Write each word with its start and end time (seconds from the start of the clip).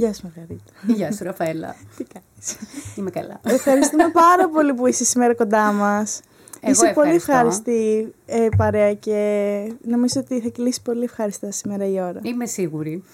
Γεια 0.00 0.12
σου 0.12 0.20
Μαργαρίτα. 0.24 0.72
Γεια 0.86 1.12
σου 1.12 1.24
Ραφαέλα. 1.24 1.76
Τι 1.96 2.04
κάνεις; 2.04 2.56
Είμαι 2.96 3.10
καλά. 3.10 3.40
Ευχαριστούμε 3.44 4.10
πάρα 4.10 4.48
πολύ 4.48 4.74
που 4.74 4.86
είσαι 4.86 5.04
σήμερα 5.04 5.34
κοντά 5.34 5.72
μας. 5.72 6.20
Εγώ 6.60 6.70
είσαι 6.70 6.92
πολύ 6.94 7.14
ευχαριστώ. 7.14 7.70
ευχάριστη 7.70 8.14
ε, 8.26 8.48
παρέα 8.56 8.94
και 8.94 9.72
νομίζω 9.82 10.20
ότι 10.20 10.40
θα 10.40 10.48
κυλήσει 10.48 10.82
πολύ 10.82 11.04
ευχάριστα 11.04 11.50
σήμερα 11.50 11.86
η 11.86 12.00
ώρα. 12.00 12.20
Είμαι 12.22 12.46
σίγουρη. 12.46 13.04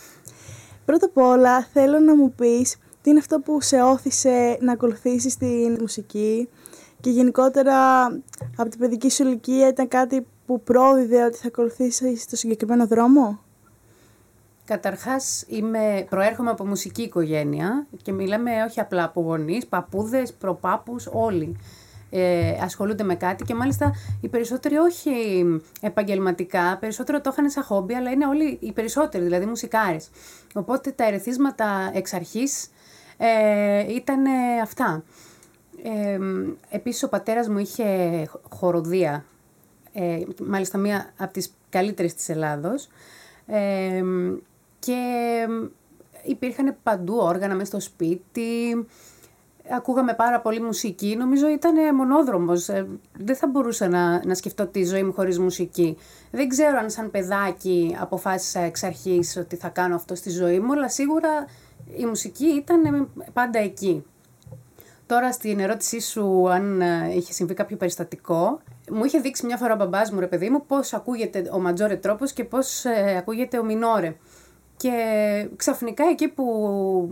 Πρώτα 0.84 1.06
απ' 1.06 1.16
όλα 1.16 1.62
θέλω 1.72 1.98
να 1.98 2.16
μου 2.16 2.32
πεις 2.32 2.76
τι 3.02 3.10
είναι 3.10 3.18
αυτό 3.18 3.40
που 3.40 3.60
σε 3.60 3.82
όθησε 3.82 4.58
να 4.60 4.72
ακολουθήσεις 4.72 5.36
τη 5.36 5.46
μουσική 5.80 6.48
και 7.00 7.10
γενικότερα 7.10 8.06
από 8.56 8.70
την 8.70 8.78
παιδική 8.78 9.10
σου 9.10 9.22
ηλικία 9.22 9.68
ήταν 9.68 9.88
κάτι 9.88 10.26
που 10.46 10.62
πρόδιδε 10.62 11.24
ότι 11.24 11.36
θα 11.36 11.46
ακολουθήσεις 11.46 12.26
το 12.26 12.36
συγκεκριμένο 12.36 12.86
δρόμο; 12.86 13.40
Καταρχάς 14.66 15.44
είμαι, 15.48 16.06
προέρχομαι 16.10 16.50
από 16.50 16.66
μουσική 16.66 17.02
οικογένεια 17.02 17.86
και 18.02 18.12
μιλάμε 18.12 18.50
όχι 18.68 18.80
απλά 18.80 19.04
από 19.04 19.20
γονείς, 19.20 19.66
παππούδες, 19.66 20.32
προπάπους, 20.32 21.08
όλοι 21.12 21.56
ε, 22.10 22.56
ασχολούνται 22.60 23.02
με 23.02 23.14
κάτι 23.14 23.44
και 23.44 23.54
μάλιστα 23.54 23.94
οι 24.20 24.28
περισσότεροι 24.28 24.76
όχι 24.76 25.10
επαγγελματικά, 25.80 26.76
περισσότερο 26.80 27.20
το 27.20 27.30
είχαν 27.32 27.50
σαν 27.50 27.62
χόμπι, 27.62 27.94
αλλά 27.94 28.10
είναι 28.10 28.26
όλοι 28.26 28.58
οι 28.60 28.72
περισσότεροι, 28.72 29.24
δηλαδή 29.24 29.46
μουσικάρες. 29.46 30.10
Οπότε 30.54 30.90
τα 30.90 31.06
ερεθίσματα 31.06 31.90
εξ 31.94 32.14
αρχής 32.14 32.68
ε, 33.16 33.94
ήταν 33.94 34.24
αυτά. 34.62 35.04
Ε, 35.82 36.18
επίσης 36.68 37.02
ο 37.02 37.08
πατέρας 37.08 37.48
μου 37.48 37.58
είχε 37.58 37.84
χοροδία, 38.48 39.24
ε, 39.92 40.18
μάλιστα 40.46 40.78
μία 40.78 41.12
από 41.16 41.32
τις 41.32 41.54
καλύτερες 41.68 42.14
της 42.14 42.28
Ελλάδος. 42.28 42.88
Ε, 43.46 44.02
και 44.86 45.46
υπήρχαν 46.22 46.76
παντού 46.82 47.16
όργανα 47.16 47.54
μέσα 47.54 47.66
στο 47.66 47.80
σπίτι, 47.80 48.86
ακούγαμε 49.70 50.14
πάρα 50.14 50.40
πολύ 50.40 50.60
μουσική, 50.60 51.16
νομίζω 51.16 51.48
ήταν 51.48 51.94
μονόδρομος, 51.94 52.68
ε, 52.68 52.86
δεν 53.12 53.36
θα 53.36 53.46
μπορούσα 53.46 53.88
να, 53.88 54.26
να 54.26 54.34
σκεφτώ 54.34 54.66
τη 54.66 54.84
ζωή 54.84 55.02
μου 55.02 55.12
χωρίς 55.12 55.38
μουσική. 55.38 55.96
Δεν 56.30 56.48
ξέρω 56.48 56.78
αν 56.78 56.90
σαν 56.90 57.10
παιδάκι 57.10 57.96
αποφάσισα 58.00 58.60
εξ 58.60 58.82
αρχής 58.82 59.36
ότι 59.36 59.56
θα 59.56 59.68
κάνω 59.68 59.94
αυτό 59.94 60.14
στη 60.14 60.30
ζωή 60.30 60.60
μου, 60.60 60.72
αλλά 60.72 60.88
σίγουρα 60.88 61.46
η 61.96 62.06
μουσική 62.06 62.46
ήταν 62.46 63.08
πάντα 63.32 63.58
εκεί. 63.58 64.04
Τώρα 65.06 65.32
στην 65.32 65.60
ερώτησή 65.60 66.00
σου 66.00 66.50
αν 66.50 66.80
ε, 66.80 67.12
είχε 67.14 67.32
συμβεί 67.32 67.54
κάποιο 67.54 67.76
περιστατικό, 67.76 68.60
μου 68.90 69.04
είχε 69.04 69.18
δείξει 69.18 69.46
μια 69.46 69.56
φορά 69.56 69.72
ο 69.72 69.76
μπαμπάς 69.76 70.10
μου, 70.10 70.20
ρε 70.20 70.26
παιδί 70.26 70.50
μου, 70.50 70.66
πώς 70.66 70.92
ακούγεται 70.92 71.50
ο 71.52 71.58
ματζόρε 71.60 71.96
τρόπος 71.96 72.32
και 72.32 72.44
πώς 72.44 72.84
ε, 72.84 73.16
ακούγεται 73.18 73.58
ο 73.58 73.64
μινόρε. 73.64 74.16
Και 74.76 75.48
ξαφνικά 75.56 76.04
εκεί 76.04 76.28
που 76.28 76.44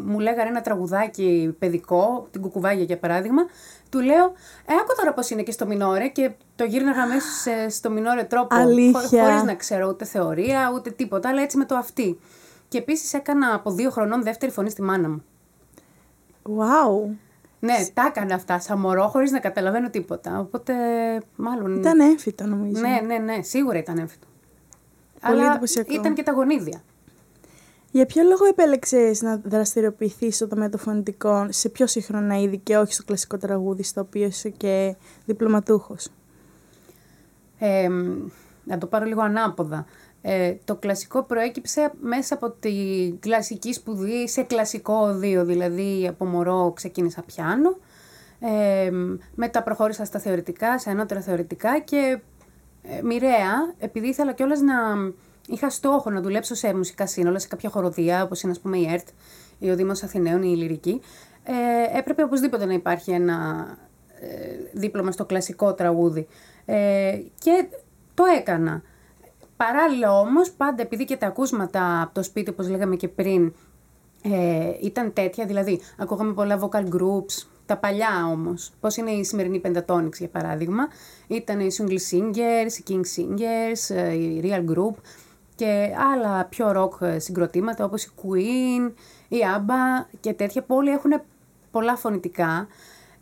μου 0.04 0.18
λέγανε 0.18 0.48
ένα 0.48 0.60
τραγουδάκι 0.60 1.54
παιδικό, 1.58 2.28
την 2.30 2.40
κουκουβάγια 2.40 2.84
για 2.84 2.98
παράδειγμα, 2.98 3.42
του 3.88 4.00
λέω, 4.00 4.24
ε, 4.66 4.74
άκου 4.80 4.94
τώρα 4.96 5.12
πώς 5.12 5.30
είναι 5.30 5.42
και 5.42 5.52
στο 5.52 5.66
μινόρε 5.66 6.08
και 6.08 6.30
το 6.56 6.64
γύρναγα 6.64 7.06
μέσα 7.06 7.70
στο 7.70 7.90
μινόρε 7.90 8.22
τρόπο, 8.22 8.54
Αλήθεια. 8.54 9.24
χωρίς 9.24 9.42
να 9.42 9.54
ξέρω 9.54 9.88
ούτε 9.88 10.04
θεωρία, 10.04 10.70
ούτε 10.74 10.90
τίποτα, 10.90 11.28
αλλά 11.28 11.42
έτσι 11.42 11.56
με 11.56 11.64
το 11.64 11.74
αυτή. 11.74 12.18
Και 12.68 12.78
επίσης 12.78 13.14
έκανα 13.14 13.54
από 13.54 13.70
δύο 13.70 13.90
χρονών 13.90 14.22
δεύτερη 14.22 14.52
φωνή 14.52 14.70
στη 14.70 14.82
μάνα 14.82 15.08
μου. 15.08 15.24
Wow! 16.42 17.14
Ναι, 17.60 17.86
τα 17.94 18.04
έκανα 18.06 18.34
αυτά 18.34 18.58
σαν 18.60 18.78
μωρό 18.78 19.08
χωρίς 19.08 19.30
να 19.30 19.38
καταλαβαίνω 19.38 19.90
τίποτα. 19.90 20.38
Οπότε, 20.38 20.74
μάλλον... 21.36 21.76
Ήταν 21.76 22.00
έμφυτο 22.00 22.46
νομίζω. 22.46 22.80
Ναι, 22.80 23.00
ναι, 23.06 23.18
ναι, 23.18 23.42
σίγουρα 23.42 23.78
ήταν 23.78 23.98
έμφυτο. 23.98 24.26
Πολύ 25.26 25.40
Αλλά 25.40 25.50
εντυπωσιακό. 25.50 25.92
ήταν 25.94 26.14
και 26.14 26.22
τα 26.22 26.32
γονίδια. 26.32 26.82
Για 27.94 28.06
ποιο 28.06 28.22
λόγο 28.22 28.44
επέλεξες 28.44 29.22
να 29.22 29.36
δραστηριοποιηθείς 29.44 30.36
στο 30.36 30.48
τομέα 30.48 30.68
των 30.68 30.80
φωνητικών 30.80 31.52
σε 31.52 31.68
πιο 31.68 31.86
σύγχρονα 31.86 32.40
είδη 32.40 32.58
και 32.58 32.76
όχι 32.76 32.92
στο 32.92 33.04
κλασικό 33.04 33.36
τραγούδι, 33.36 33.82
στο 33.82 34.00
οποίο 34.00 34.26
είσαι 34.26 34.48
και 34.48 34.96
διπλωματούχος; 35.24 36.08
Ε, 37.58 37.88
να 38.64 38.78
το 38.78 38.86
πάρω 38.86 39.04
λίγο 39.04 39.20
ανάποδα. 39.22 39.86
Ε, 40.22 40.54
το 40.64 40.76
κλασικό 40.76 41.22
προέκυψε 41.22 41.92
μέσα 42.00 42.34
από 42.34 42.50
τη 42.50 42.72
κλασική 43.20 43.72
σπουδή 43.72 44.28
σε 44.28 44.42
κλασικό 44.42 44.94
οδείο, 44.94 45.44
δηλαδή 45.44 46.06
από 46.08 46.24
μωρό 46.24 46.72
ξεκίνησα 46.76 47.22
πιάνο, 47.22 47.76
ε, 48.40 48.90
μετά 49.34 49.62
προχώρησα 49.62 50.04
στα 50.04 50.18
θεωρητικά, 50.18 50.78
σε 50.78 50.90
ανώτερα 50.90 51.20
θεωρητικά 51.20 51.78
και 51.80 52.20
ε, 52.82 53.02
μοιραία, 53.02 53.74
επειδή 53.78 54.08
ήθελα 54.08 54.32
κιόλας 54.32 54.60
να 54.60 54.74
είχα 55.48 55.70
στόχο 55.70 56.10
να 56.10 56.20
δουλέψω 56.20 56.54
σε 56.54 56.74
μουσικά 56.74 57.06
σύνολα, 57.06 57.38
σε 57.38 57.48
κάποια 57.48 57.70
χοροδία, 57.70 58.22
όπως 58.22 58.42
είναι 58.42 58.52
ας 58.52 58.60
πούμε 58.60 58.78
η 58.78 58.86
ΕΡΤ, 58.92 59.08
ή 59.58 59.70
ο 59.70 59.76
Δήμος 59.76 60.02
Αθηναίων 60.02 60.42
ή 60.42 60.48
η 60.52 60.56
Λυρική, 60.56 61.00
ε, 61.44 61.98
έπρεπε 61.98 62.22
οπωσδήποτε 62.22 62.64
να 62.64 62.72
υπάρχει 62.72 63.10
ένα 63.10 63.66
ε, 64.20 64.56
δίπλωμα 64.72 65.10
στο 65.10 65.24
κλασικό 65.24 65.74
τραγούδι. 65.74 66.26
Ε, 66.64 67.18
και 67.38 67.66
το 68.14 68.24
έκανα. 68.38 68.82
Παράλληλα 69.56 70.18
όμως, 70.18 70.50
πάντα 70.50 70.82
επειδή 70.82 71.04
και 71.04 71.16
τα 71.16 71.26
ακούσματα 71.26 72.02
από 72.02 72.14
το 72.14 72.22
σπίτι, 72.22 72.50
όπως 72.50 72.68
λέγαμε 72.68 72.96
και 72.96 73.08
πριν, 73.08 73.52
ε, 74.22 74.70
ήταν 74.82 75.12
τέτοια, 75.12 75.46
δηλαδή 75.46 75.80
ακούγαμε 75.98 76.32
πολλά 76.32 76.58
vocal 76.60 76.84
groups, 76.84 77.46
τα 77.66 77.76
παλιά 77.76 78.28
όμως, 78.32 78.72
πώς 78.80 78.96
είναι 78.96 79.10
η 79.10 79.24
σημερινή 79.24 79.60
Pentatonics 79.64 80.18
για 80.18 80.28
παράδειγμα, 80.28 80.88
ήταν 81.26 81.60
οι 81.60 81.68
Single 81.78 81.98
Singers, 82.10 82.72
οι 82.78 82.82
King 82.88 83.00
Singers, 83.16 83.96
ε, 83.96 84.12
η 84.12 84.42
Real 84.44 84.70
Group 84.70 84.94
και 85.54 85.94
άλλα 86.12 86.44
πιο 86.44 86.72
rock 86.76 87.16
συγκροτήματα 87.16 87.84
όπως 87.84 88.04
η 88.04 88.10
Queen, 88.22 88.92
η 89.28 89.36
ABBA 89.56 90.06
και 90.20 90.32
τέτοια 90.32 90.62
που 90.62 90.74
όλοι 90.74 90.90
έχουν 90.90 91.20
πολλά 91.70 91.96
φωνητικά. 91.96 92.68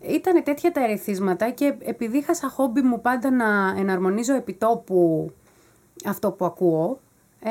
Ήταν 0.01 0.43
τέτοια 0.43 0.73
τα 0.73 0.85
ερεθίσματα 0.85 1.51
και 1.51 1.75
επειδή 1.79 2.19
είχα 2.19 2.35
σαν 2.35 2.51
χόμπι 2.51 2.83
μου 2.83 3.01
πάντα 3.01 3.31
να 3.31 3.75
εναρμονίζω 3.79 4.35
επιτόπου 4.35 5.33
αυτό 6.05 6.31
που 6.31 6.45
ακούω, 6.45 7.01
ε, 7.41 7.51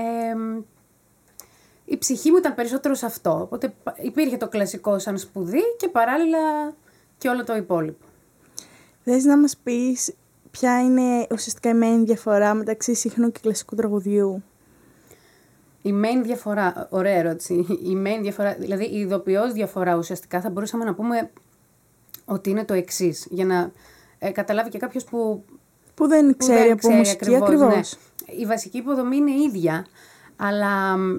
η 1.85 1.97
ψυχή 1.97 2.31
μου 2.31 2.37
ήταν 2.37 2.55
περισσότερο 2.55 2.93
σε 2.93 3.05
αυτό. 3.05 3.39
Οπότε 3.41 3.73
υπήρχε 4.01 4.37
το 4.37 4.47
κλασικό 4.47 4.99
σαν 4.99 5.17
σπουδή 5.17 5.61
και 5.77 5.87
παράλληλα 5.87 6.73
και 7.17 7.29
όλο 7.29 7.43
το 7.43 7.55
υπόλοιπο. 7.55 8.05
Θες 9.03 9.23
να 9.23 9.37
μας 9.37 9.57
πεις 9.57 10.13
ποια 10.51 10.81
είναι 10.81 11.27
ουσιαστικά 11.31 11.69
η 11.69 11.73
main 11.83 12.05
διαφορά 12.05 12.53
μεταξύ 12.53 12.95
σύγχρονου 12.95 13.31
και 13.31 13.39
κλασικού 13.41 13.75
τραγουδιού; 13.75 14.43
Η 15.81 15.93
main 16.03 16.23
διαφορά, 16.23 16.87
ωραία 16.89 17.15
ερώτηση, 17.17 17.53
η 17.69 18.03
main 18.05 18.19
διαφορά, 18.21 18.55
δηλαδή 18.59 18.83
η 18.85 18.99
ειδοποιώς 18.99 19.53
διαφορά 19.53 19.95
ουσιαστικά 19.95 20.41
θα 20.41 20.49
μπορούσαμε 20.49 20.83
να 20.83 20.93
πούμε 20.93 21.29
ότι 22.25 22.49
είναι 22.49 22.65
το 22.65 22.73
εξής 22.73 23.27
για 23.29 23.45
να 23.45 23.71
ε, 24.19 24.31
καταλάβει 24.31 24.69
και 24.69 24.77
κάποιος 24.77 25.03
που, 25.03 25.43
Που 25.95 26.07
δεν 26.07 26.27
που 26.29 26.37
ξέρει 26.37 26.61
δεν 26.63 26.71
από 26.71 26.89
μουσική 26.89 27.35
ακριβώς. 27.35 27.97
ναι. 28.27 28.35
Η 28.41 28.45
βασική 28.45 28.77
υποδομή 28.77 29.15
είναι 29.15 29.31
ίδια, 29.31 29.85
αλλά 30.35 30.97
μ, 30.97 31.17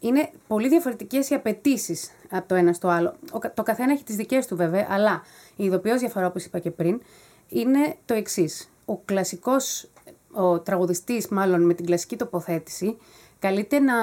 είναι 0.00 0.30
πολύ 0.46 0.68
διαφορετικές 0.68 1.30
οι 1.30 1.34
απαιτήσεις 1.34 2.10
από 2.30 2.48
το 2.48 2.54
ένα 2.54 2.72
στο 2.72 2.88
άλλο. 2.88 3.14
Ο, 3.32 3.38
κα- 3.38 3.52
το 3.54 3.62
καθένα 3.62 3.92
έχει 3.92 4.04
τις 4.04 4.16
δικές 4.16 4.46
του 4.46 4.56
βέβαια, 4.56 4.86
αλλά 4.90 5.22
η 5.56 5.64
ειδοποιώς 5.64 6.00
διαφορά, 6.00 6.26
όπως 6.26 6.44
είπα 6.44 6.58
και 6.58 6.70
πριν, 6.70 7.00
είναι 7.48 7.96
το 8.04 8.14
εξής. 8.14 8.70
Ο 8.84 8.96
κλασικός, 8.96 9.88
ο 10.32 10.60
τραγουδιστής 10.60 11.28
μάλλον 11.28 11.62
με 11.62 11.74
την 11.74 11.86
κλασική 11.86 12.16
τοποθέτηση, 12.16 12.96
καλείται 13.40 13.78
να, 13.78 13.94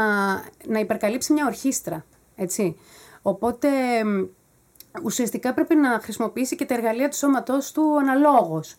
να 0.66 0.80
υπερκαλύψει 0.80 1.34
μια 1.34 1.46
ορχήστρα, 1.46 2.06
έτσι. 2.36 2.78
Οπότε 3.22 3.70
μ, 4.04 4.26
ουσιαστικά 5.04 5.54
πρέπει 5.54 5.76
να 5.76 6.00
χρησιμοποιήσει 6.02 6.56
και 6.56 6.66
τα 6.66 6.74
εργαλεία 6.74 7.10
του 7.10 7.16
σώματός 7.16 7.72
του 7.72 7.98
αναλόγως. 8.00 8.76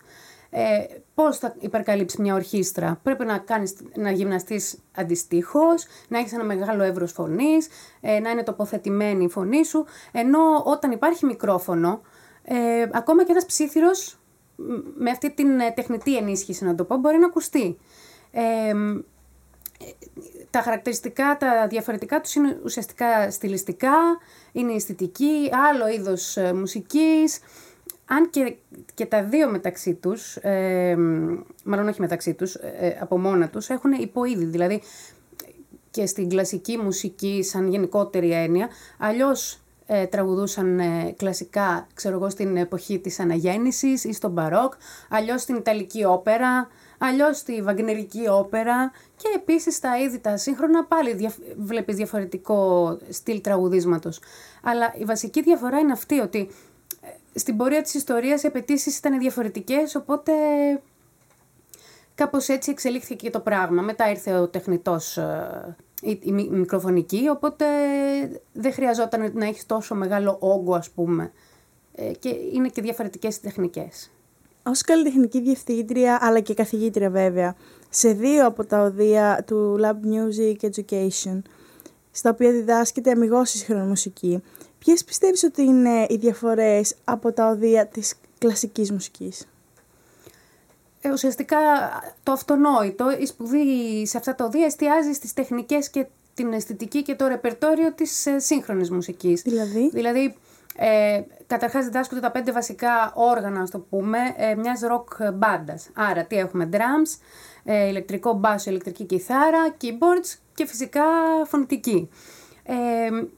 Ε, 0.51 0.85
πώς 1.15 1.39
θα 1.39 1.55
υπερκαλύψει 1.61 2.21
μια 2.21 2.35
ορχήστρα; 2.35 3.01
Πρέπει 3.03 3.25
να, 3.25 3.39
κάνεις, 3.39 3.77
να 3.95 4.11
γυμναστείς 4.11 4.79
αντιστοίχως, 4.95 5.87
να 6.09 6.19
έχεις 6.19 6.33
ένα 6.33 6.45
μεγάλο 6.45 6.83
εύρος 6.83 7.13
φωνής, 7.13 7.69
ε, 8.01 8.19
να 8.19 8.31
είναι 8.31 8.43
τοποθετημένη 8.43 9.25
η 9.25 9.29
φωνή 9.29 9.65
σου, 9.65 9.85
ενώ 10.13 10.63
όταν 10.65 10.91
υπάρχει 10.91 11.27
μικρόφωνο, 11.27 12.01
ε, 12.43 12.87
ακόμα 12.93 13.25
και 13.25 13.33
ένας 13.33 13.47
ψήθυρος 13.47 14.19
μ, 14.57 14.63
με 14.97 15.11
αυτή 15.11 15.31
την 15.31 15.61
ε, 15.61 15.71
τεχνητή 15.71 16.17
ενίσχυση 16.17 16.65
να 16.65 16.75
το 16.75 16.85
πω, 16.85 16.97
μπορεί 16.97 17.19
να 17.19 17.27
ακουστεί. 17.27 17.79
Ε, 18.31 18.73
τα 20.51 20.61
χαρακτηριστικά, 20.61 21.37
τα 21.37 21.67
διαφορετικά 21.67 22.21
τους 22.21 22.35
είναι 22.35 22.59
ουσιαστικά 22.65 23.31
στιλιστικά, 23.31 23.93
είναι 24.53 24.73
αισθητική, 24.73 25.51
άλλο 25.71 25.89
είδος 25.89 26.37
ε, 26.37 26.53
μουσικής. 26.53 27.39
Αν 28.11 28.31
και, 28.31 28.57
και 28.95 29.07
τα 29.07 29.25
δύο 29.25 29.51
μεταξύ 29.51 29.95
τους, 29.95 30.37
ε, 30.37 30.97
μάλλον 31.65 31.89
όχι 31.89 32.01
μεταξύ 32.01 32.35
τους, 32.35 32.55
ε, 32.55 32.99
από 33.01 33.19
μόνα 33.19 33.49
τους, 33.49 33.69
έχουν 33.69 33.93
υποείδη. 33.93 34.45
Δηλαδή 34.45 34.83
και 35.91 36.07
στην 36.07 36.29
κλασική 36.29 36.77
μουσική 36.77 37.43
σαν 37.43 37.69
γενικότερη 37.69 38.33
έννοια, 38.33 38.69
αλλιώς 38.99 39.61
ε, 39.87 40.07
τραγουδούσαν 40.07 40.79
ε, 40.79 41.15
κλασικά, 41.17 41.87
ξέρω 41.95 42.17
εγώ, 42.17 42.31
στην 42.31 42.57
εποχή 42.57 42.99
της 42.99 43.21
αναγέννησης 43.21 44.05
ή 44.05 44.13
στον 44.13 44.31
μπαρόκ, 44.31 44.73
αλλιώς 45.09 45.41
στην 45.41 45.55
Ιταλική 45.55 46.05
όπερα, 46.05 46.69
Αλλιώς 46.99 47.37
στη 47.37 47.63
βαγνερική 47.63 48.29
όπερα 48.29 48.93
και 49.17 49.29
επίσης 49.37 49.75
στα 49.75 49.99
είδη 49.99 50.19
τα 50.19 50.37
σύγχρονα 50.37 50.85
πάλι 50.85 51.15
δια, 51.15 51.33
βλέπεις 51.57 51.97
διαφορετικό 51.97 52.99
στυλ 53.09 53.41
τραγουδίσματος. 53.41 54.21
Αλλά 54.63 54.95
η 54.99 55.05
βασική 55.05 55.43
διαφορά 55.43 55.79
είναι 55.79 55.93
αυτή 55.93 56.21
ότι 56.21 56.51
ε, 57.01 57.39
στην 57.39 57.57
πορεία 57.57 57.83
της 57.83 57.95
ιστορίας 57.95 58.43
οι 58.43 58.47
απαιτήσεις 58.47 58.99
ήταν 58.99 59.19
διαφορετικές, 59.19 59.95
οπότε 59.95 60.33
κάπως 62.15 62.49
έτσι 62.49 62.71
εξελίχθηκε 62.71 63.25
και 63.25 63.31
το 63.31 63.41
πράγμα. 63.41 63.83
Μετά 63.83 64.11
ήρθε 64.11 64.33
ο 64.33 64.49
τεχνητός 64.49 65.17
ε, 65.17 65.77
η, 66.03 66.33
μικροφωνική, 66.33 67.29
οπότε 67.29 67.65
δεν 68.53 68.73
χρειαζόταν 68.73 69.31
να 69.35 69.47
έχεις 69.47 69.67
τόσο 69.67 69.95
μεγάλο 69.95 70.37
όγκο 70.41 70.75
ας 70.75 70.91
πούμε 70.91 71.33
ε, 71.95 72.13
και 72.19 72.29
είναι 72.53 72.69
και 72.69 72.83
διαφορετικές 72.83 73.37
οι 73.37 73.41
τεχνικές. 73.41 74.11
Ως 74.69 74.81
καλλιτεχνική 74.81 75.41
διευθύντρια 75.41 76.19
αλλά 76.21 76.41
και 76.41 76.55
καθηγήτρια 76.55 77.11
βέβαια 77.11 77.57
σε 77.91 78.13
δύο 78.13 78.47
από 78.47 78.65
τα 78.65 78.83
οδεία 78.83 79.45
του 79.47 79.81
Lab 79.83 79.95
Music 79.95 80.71
Education 80.71 81.43
στα 82.11 82.31
οποία 82.31 82.51
διδάσκεται 82.51 83.11
αμυγός 83.11 83.55
η 83.55 83.75
μουσική 83.75 84.43
ποιες 84.79 85.05
πιστεύεις 85.05 85.43
ότι 85.43 85.63
είναι 85.63 86.07
οι 86.09 86.17
διαφορές 86.17 86.95
από 87.05 87.33
τα 87.33 87.49
οδεία 87.49 87.87
της 87.87 88.15
κλασικής 88.39 88.93
μουσικής; 88.93 89.47
Ε, 91.01 91.11
ουσιαστικά 91.11 91.59
το 92.23 92.33
αυτονόητο, 92.33 93.17
η 93.21 93.27
σπουδή 93.27 94.07
σε 94.07 94.17
αυτά 94.17 94.35
τα 94.35 94.45
οδεία 94.45 94.65
εστιάζει 94.65 95.13
στις 95.13 95.33
τεχνικές 95.33 95.91
και 95.91 96.07
την 96.35 96.53
αισθητική 96.53 97.03
και 97.03 97.15
το 97.15 97.27
ρεπερτόριο 97.27 97.93
της 97.93 98.27
ε, 98.27 98.39
σύγχρονης 98.39 98.91
μουσικής. 98.91 99.43
Δηλαδή; 99.43 99.91
Δηλαδή, 99.93 100.35
ε, 100.81 101.23
καταρχάς 101.47 101.85
διδάσκονται 101.85 102.21
τα 102.21 102.31
πέντε 102.31 102.53
βασικά 102.53 103.13
όργανα, 103.15 103.61
ας 103.61 103.71
το 103.71 103.79
πούμε, 103.79 104.19
ε, 104.37 104.55
μιας 104.55 104.81
rock 104.91 105.33
μπάντας. 105.35 105.91
Άρα, 105.95 106.25
τι 106.25 106.37
έχουμε, 106.37 106.69
drums, 106.73 107.21
ε, 107.65 107.89
ηλεκτρικό 107.89 108.33
μπάσο, 108.33 108.71
ηλεκτρική 108.71 109.05
κιθάρα, 109.05 109.75
keyboards 109.81 110.39
και 110.55 110.67
φυσικά 110.67 111.03
φωνητική. 111.47 112.09
Ε, 112.63 112.75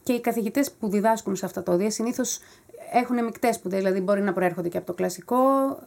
και 0.02 0.12
οι 0.12 0.20
καθηγητές 0.20 0.72
που 0.72 0.88
διδάσκουν 0.88 1.36
σε 1.36 1.44
αυτά 1.46 1.62
τα 1.62 1.72
οδεία 1.72 1.90
συνήθως 1.90 2.40
έχουν 2.92 3.24
μεικτές 3.24 3.54
σπουδέ, 3.54 3.76
δηλαδή 3.76 4.00
μπορεί 4.00 4.22
να 4.22 4.32
προέρχονται 4.32 4.68
και 4.68 4.76
από 4.76 4.86
το 4.86 4.92
κλασικό, 4.92 5.38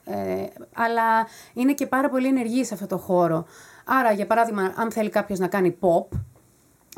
ε, 0.05 0.45
αλλά 0.75 1.27
είναι 1.53 1.73
και 1.73 1.85
πάρα 1.85 2.09
πολύ 2.09 2.27
ενεργοί 2.27 2.63
σε 2.63 2.73
αυτό 2.73 2.87
το 2.87 2.97
χώρο. 2.97 3.45
Άρα, 3.85 4.11
για 4.11 4.27
παράδειγμα, 4.27 4.73
αν 4.75 4.91
θέλει 4.91 5.09
κάποιος 5.09 5.39
να 5.39 5.47
κάνει 5.47 5.77
pop, 5.79 6.17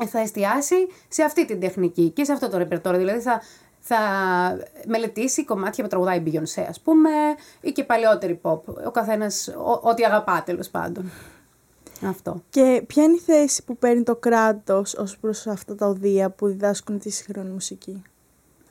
ε, 0.00 0.06
θα 0.06 0.18
εστιάσει 0.18 0.76
σε 1.08 1.22
αυτή 1.22 1.44
την 1.46 1.60
τεχνική 1.60 2.10
και 2.10 2.24
σε 2.24 2.32
αυτό 2.32 2.48
το 2.48 2.58
ρεπερτόριο. 2.58 2.98
Δηλαδή, 2.98 3.20
θα, 3.20 3.42
θα 3.88 3.98
μελετήσει 4.86 5.44
κομμάτια 5.44 5.84
που 5.84 5.90
τραγουδάει 5.90 6.18
η 6.18 6.22
Beyoncé, 6.26 6.64
ας 6.68 6.80
πούμε, 6.80 7.10
ή 7.60 7.70
και 7.72 7.84
παλαιότερη 7.84 8.40
pop. 8.42 8.60
Ο 8.86 8.90
καθένας, 8.90 9.54
ό,τι 9.82 10.04
αγαπά 10.04 10.42
τέλος 10.42 10.68
πάντων. 10.68 11.10
Αυτό. 12.02 12.42
Και 12.50 12.82
ποια 12.86 13.02
είναι 13.02 13.14
η 13.14 13.18
θέση 13.18 13.64
που 13.64 13.76
παίρνει 13.76 14.02
το 14.02 14.16
κράτος 14.16 14.94
ως 14.94 15.18
προς 15.18 15.46
αυτά 15.46 15.74
τα 15.74 15.86
οδεία 15.86 16.30
που 16.30 16.46
διδάσκουν 16.46 16.98
τη 16.98 17.10
σύγχρονη 17.10 17.50
μουσική; 17.50 18.02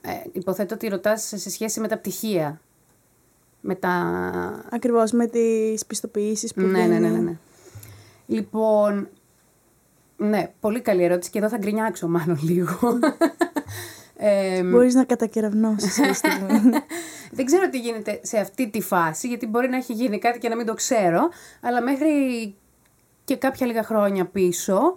Ε, 0.00 0.10
υποθέτω 0.32 0.74
ότι 0.74 0.88
ρωτάς 0.88 1.32
σε 1.36 1.50
σχέση 1.50 1.80
με 1.80 1.88
τα 1.88 1.98
πτυχία. 1.98 2.60
Με 3.60 3.74
τα... 3.74 3.90
Ακριβώς, 4.70 5.12
με 5.12 5.26
τις 5.26 5.86
πιστοποιήσεις 5.86 6.54
που 6.54 6.60
ναι, 6.60 6.86
ναι, 6.86 6.98
ναι, 6.98 7.08
ναι, 7.08 7.18
ναι. 7.18 7.36
Λοιπόν, 8.26 9.08
ναι, 10.16 10.52
πολύ 10.60 10.80
καλή 10.80 11.02
ερώτηση 11.02 11.30
και 11.30 11.38
εδώ 11.38 11.48
θα 11.48 11.58
γκρινιάξω 11.58 12.08
μάλλον 12.08 12.38
λίγο. 12.42 12.78
Ε, 14.16 14.62
Μπορείς 14.62 14.94
να 14.94 15.04
κατακεραυνώσεις 15.04 16.00
Δεν 17.36 17.44
ξέρω 17.44 17.68
τι 17.68 17.78
γίνεται 17.78 18.20
σε 18.22 18.38
αυτή 18.38 18.70
τη 18.70 18.80
φάση, 18.80 19.28
γιατί 19.28 19.46
μπορεί 19.46 19.68
να 19.68 19.76
έχει 19.76 19.92
γίνει 19.92 20.18
κάτι 20.18 20.38
και 20.38 20.48
να 20.48 20.56
μην 20.56 20.66
το 20.66 20.74
ξέρω, 20.74 21.28
αλλά 21.60 21.82
μέχρι 21.82 22.10
και 23.24 23.36
κάποια 23.36 23.66
λίγα 23.66 23.82
χρόνια 23.82 24.24
πίσω, 24.24 24.94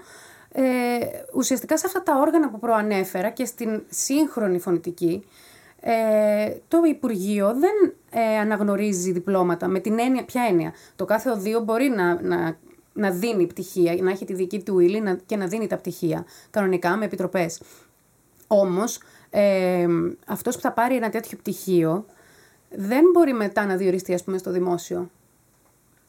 ε, 0.51 0.63
ουσιαστικά 1.33 1.77
σε 1.77 1.83
αυτά 1.85 2.03
τα 2.03 2.19
όργανα 2.19 2.49
που 2.49 2.59
προανέφερα 2.59 3.29
και 3.29 3.45
στην 3.45 3.83
σύγχρονη 3.89 4.59
φωνητική, 4.59 5.23
ε, 5.81 6.53
το 6.67 6.77
Υπουργείο 6.89 7.53
δεν 7.53 7.93
ε, 8.09 8.37
αναγνωρίζει 8.37 9.11
διπλώματα. 9.11 9.67
Με 9.67 9.79
την 9.79 9.99
έννοια, 9.99 10.25
ποια 10.25 10.43
έννοια; 10.49 10.73
Το 10.95 11.05
κάθε 11.05 11.29
οδείο 11.29 11.59
μπορεί 11.59 11.89
να, 11.89 12.21
να, 12.21 12.57
να 12.93 13.09
δίνει 13.11 13.47
πτυχία, 13.47 13.95
να 13.99 14.11
έχει 14.11 14.25
τη 14.25 14.33
δική 14.33 14.63
του 14.63 14.79
ύλη 14.79 15.19
και 15.25 15.35
να 15.35 15.47
δίνει 15.47 15.67
τα 15.67 15.77
πτυχία, 15.77 16.25
κανονικά 16.49 16.97
με 16.97 17.05
επιτροπές. 17.05 17.61
Όμως, 18.51 18.99
ε, 19.29 19.87
αυτός 20.25 20.55
που 20.55 20.61
θα 20.61 20.71
πάρει 20.71 20.95
ένα 20.95 21.09
τέτοιο 21.09 21.37
πτυχίο 21.37 22.05
δεν 22.69 23.03
μπορεί 23.13 23.33
μετά 23.33 23.65
να 23.65 23.75
διοριστεί 23.75 24.13
ας 24.13 24.23
πούμε 24.23 24.37
στο 24.37 24.51
δημόσιο. 24.51 25.09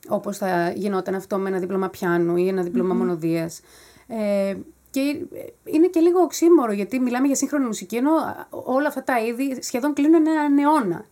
Όπως 0.08 0.38
θα 0.38 0.72
γινόταν 0.74 1.14
αυτό 1.14 1.38
με 1.38 1.48
ένα 1.48 1.58
δίπλωμα 1.58 1.88
πιάνου 1.88 2.36
ή 2.36 2.48
ένα 2.48 2.62
δίπλωμα 2.62 2.94
mm-hmm. 2.94 2.98
μονοδίας. 2.98 3.60
Ε, 4.06 4.56
και 4.90 5.00
είναι 5.64 5.86
και 5.86 6.00
λίγο 6.00 6.20
οξύμορο 6.20 6.72
γιατί 6.72 7.00
μιλάμε 7.00 7.26
για 7.26 7.36
σύγχρονη 7.36 7.66
μουσική 7.66 7.96
ενώ 7.96 8.10
όλα 8.50 8.88
αυτά 8.88 9.02
τα 9.02 9.20
είδη 9.20 9.58
σχεδόν 9.62 9.92
κλείνουν 9.92 10.26
ένα 10.26 10.62
αιώνα. 10.62 11.04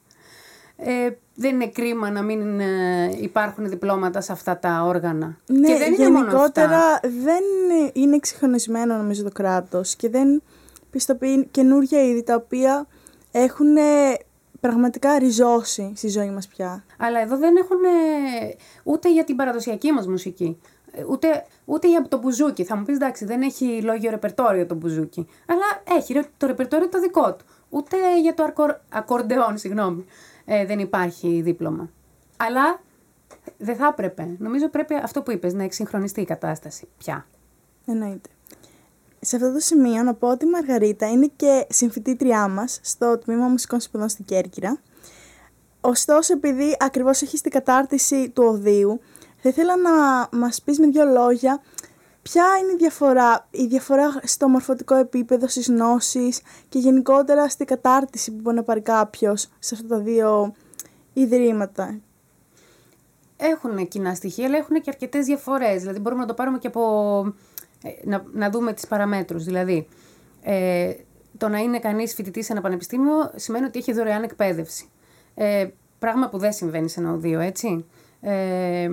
Ε, 0.77 1.11
δεν 1.35 1.55
είναι 1.55 1.69
κρίμα 1.69 2.11
να 2.11 2.23
μην 2.23 2.61
ε, 2.61 3.17
υπάρχουν 3.21 3.69
διπλώματα 3.69 4.21
σε 4.21 4.33
αυτά 4.33 4.59
τα 4.59 4.83
όργανα. 4.83 5.37
Ναι, 5.47 5.69
και 5.69 5.79
δεν 5.79 5.93
είναι 5.93 6.03
γενικότερα 6.03 6.69
μόνο 6.69 6.83
αυτά. 6.95 7.09
δεν 7.23 7.43
είναι 7.93 8.17
εξυγχρονισμένο 8.17 8.97
νομίζω 8.97 9.23
το 9.23 9.31
κράτος 9.33 9.95
και 9.95 10.09
δεν 10.09 10.43
πιστοποιεί 10.91 11.49
καινούργια 11.51 12.03
είδη 12.03 12.23
τα 12.23 12.35
οποία 12.35 12.87
έχουν 13.33 13.77
πραγματικά 14.61 15.19
ριζώσει 15.19 15.93
στη 15.97 16.09
ζωή 16.09 16.31
μας 16.31 16.49
πια. 16.49 16.85
Αλλά 16.99 17.21
εδώ 17.21 17.37
δεν 17.37 17.57
έχουν 17.57 17.79
ούτε 18.85 19.13
για 19.13 19.25
την 19.25 19.37
παραδοσιακή 19.37 19.93
μας 19.93 20.07
μουσική. 20.07 20.59
Ε, 20.91 21.05
ούτε, 21.09 21.47
ούτε 21.65 21.89
για 21.89 22.07
το 22.09 22.19
μπουζούκι. 22.19 22.65
Θα 22.65 22.77
μου 22.77 22.83
πεις 22.83 22.95
εντάξει, 22.95 23.25
δεν 23.25 23.43
έχει 23.43 23.83
λόγιο 23.83 24.11
ρεπερτόριο 24.11 24.67
το 24.67 24.75
μπουζούκι. 24.75 25.27
Αλλά 25.47 25.97
έχει 25.99 26.21
το 26.37 26.47
ρεπερτόριο 26.47 26.89
το 26.89 27.01
δικό 27.01 27.35
του. 27.35 27.45
Ούτε 27.69 28.21
για 28.21 28.35
το 28.35 28.43
αρκορ, 28.43 28.75
ακορντεόν, 28.89 29.59
συγγνώμη, 29.59 30.05
ε, 30.45 30.67
δεν 30.67 30.79
υπάρχει 30.79 31.41
δίπλωμα. 31.41 31.91
Αλλά 32.37 32.81
δεν 33.59 33.77
θα 33.77 33.87
έπρεπε. 33.87 34.37
Νομίζω 34.39 34.69
πρέπει 34.69 34.95
αυτό 34.95 35.23
που 35.23 35.31
είπες, 35.31 35.53
να 35.55 35.63
εξυγχρονιστεί 35.63 36.21
η 36.21 36.25
κατάσταση 36.25 36.89
πια. 36.99 37.27
Εννοείται. 37.87 38.29
Σε 39.21 39.37
αυτό 39.37 39.53
το 39.53 39.59
σημείο 39.59 40.03
να 40.03 40.15
πω 40.15 40.29
ότι 40.29 40.45
η 40.45 40.49
Μαργαρίτα 40.49 41.11
είναι 41.11 41.31
και 41.37 41.67
συμφοιτήτριά 41.69 42.49
μας 42.49 42.81
στο 42.83 43.19
Τμήμα 43.19 43.49
Μουσικών 43.49 43.81
Σπουδών 43.81 44.09
στην 44.09 44.25
Κέρκυρα. 44.25 44.81
Ωστόσο, 45.81 46.33
επειδή 46.33 46.77
ακριβώς 46.79 47.23
έχεις 47.23 47.41
την 47.41 47.51
κατάρτιση 47.51 48.31
του 48.31 48.45
οδείου, 48.45 49.01
θα 49.37 49.49
ήθελα 49.49 49.77
να 49.77 50.29
μας 50.39 50.63
πεις 50.63 50.79
με 50.79 50.87
δύο 50.87 51.05
λόγια 51.05 51.63
ποια 52.23 52.45
είναι 52.63 52.73
η 52.73 52.77
διαφορά, 52.77 53.47
η 53.51 53.67
διαφορά 53.67 54.21
στο 54.23 54.49
μορφωτικό 54.49 54.95
επίπεδο, 54.95 55.49
στις 55.49 55.69
γνώσεις 55.69 56.41
και 56.69 56.79
γενικότερα 56.79 57.49
στη 57.49 57.65
κατάρτιση 57.65 58.31
που 58.33 58.41
μπορεί 58.41 58.57
να 58.57 58.63
πάρει 58.63 58.81
κάποιος 58.81 59.49
σε 59.59 59.75
αυτά 59.75 59.87
τα 59.87 59.99
δύο 59.99 60.55
ιδρύματα. 61.13 62.01
Έχουν 63.37 63.89
κοινά 63.89 64.15
στοιχεία, 64.15 64.47
αλλά 64.47 64.57
έχουν 64.57 64.81
και 64.81 64.91
αρκετές 64.91 65.27
διαφορές. 65.27 65.81
Δηλαδή 65.81 65.99
μπορούμε 65.99 66.21
να 66.21 66.27
το 66.27 66.35
πάρουμε 66.35 66.59
και 66.59 66.67
από... 66.67 67.35
Ε, 67.83 67.89
να, 68.05 68.25
να 68.33 68.51
δούμε 68.51 68.73
τις 68.73 68.87
παραμέτρους. 68.87 69.45
Δηλαδή, 69.45 69.89
ε, 70.43 70.93
το 71.37 71.49
να 71.49 71.59
είναι 71.59 71.79
κανείς 71.79 72.15
φοιτητής 72.15 72.47
σε 72.47 72.53
ένα 72.53 72.61
πανεπιστήμιο 72.61 73.33
σημαίνει 73.35 73.65
ότι 73.65 73.79
έχει 73.79 73.93
δωρεάν 73.93 74.23
εκπαίδευση. 74.23 74.89
Ε, 75.35 75.69
πράγμα 75.99 76.29
που 76.29 76.39
δεν 76.39 76.53
συμβαίνει 76.53 76.89
σε 76.89 77.01
ένα 77.01 77.13
οδείο, 77.13 77.41
έτσι. 77.41 77.85
Ε, 78.21 78.89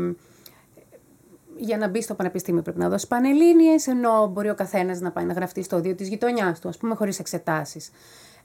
για 1.57 1.77
να 1.77 1.87
μπει 1.87 2.01
στο 2.01 2.13
πανεπιστήμιο 2.13 2.61
πρέπει 2.61 2.79
να 2.79 2.89
δώσει 2.89 3.07
πανελλήνιες, 3.07 3.87
ενώ 3.87 4.27
μπορεί 4.27 4.49
ο 4.49 4.55
καθένας 4.55 4.99
να 4.99 5.11
πάει 5.11 5.25
να 5.25 5.33
γραφτεί 5.33 5.63
στο 5.63 5.75
οδείο 5.75 5.95
της 5.95 6.07
γειτονιάς 6.07 6.59
του, 6.59 6.67
ας 6.67 6.77
πούμε, 6.77 6.95
χωρίς 6.95 7.19
εξετάσεις. 7.19 7.91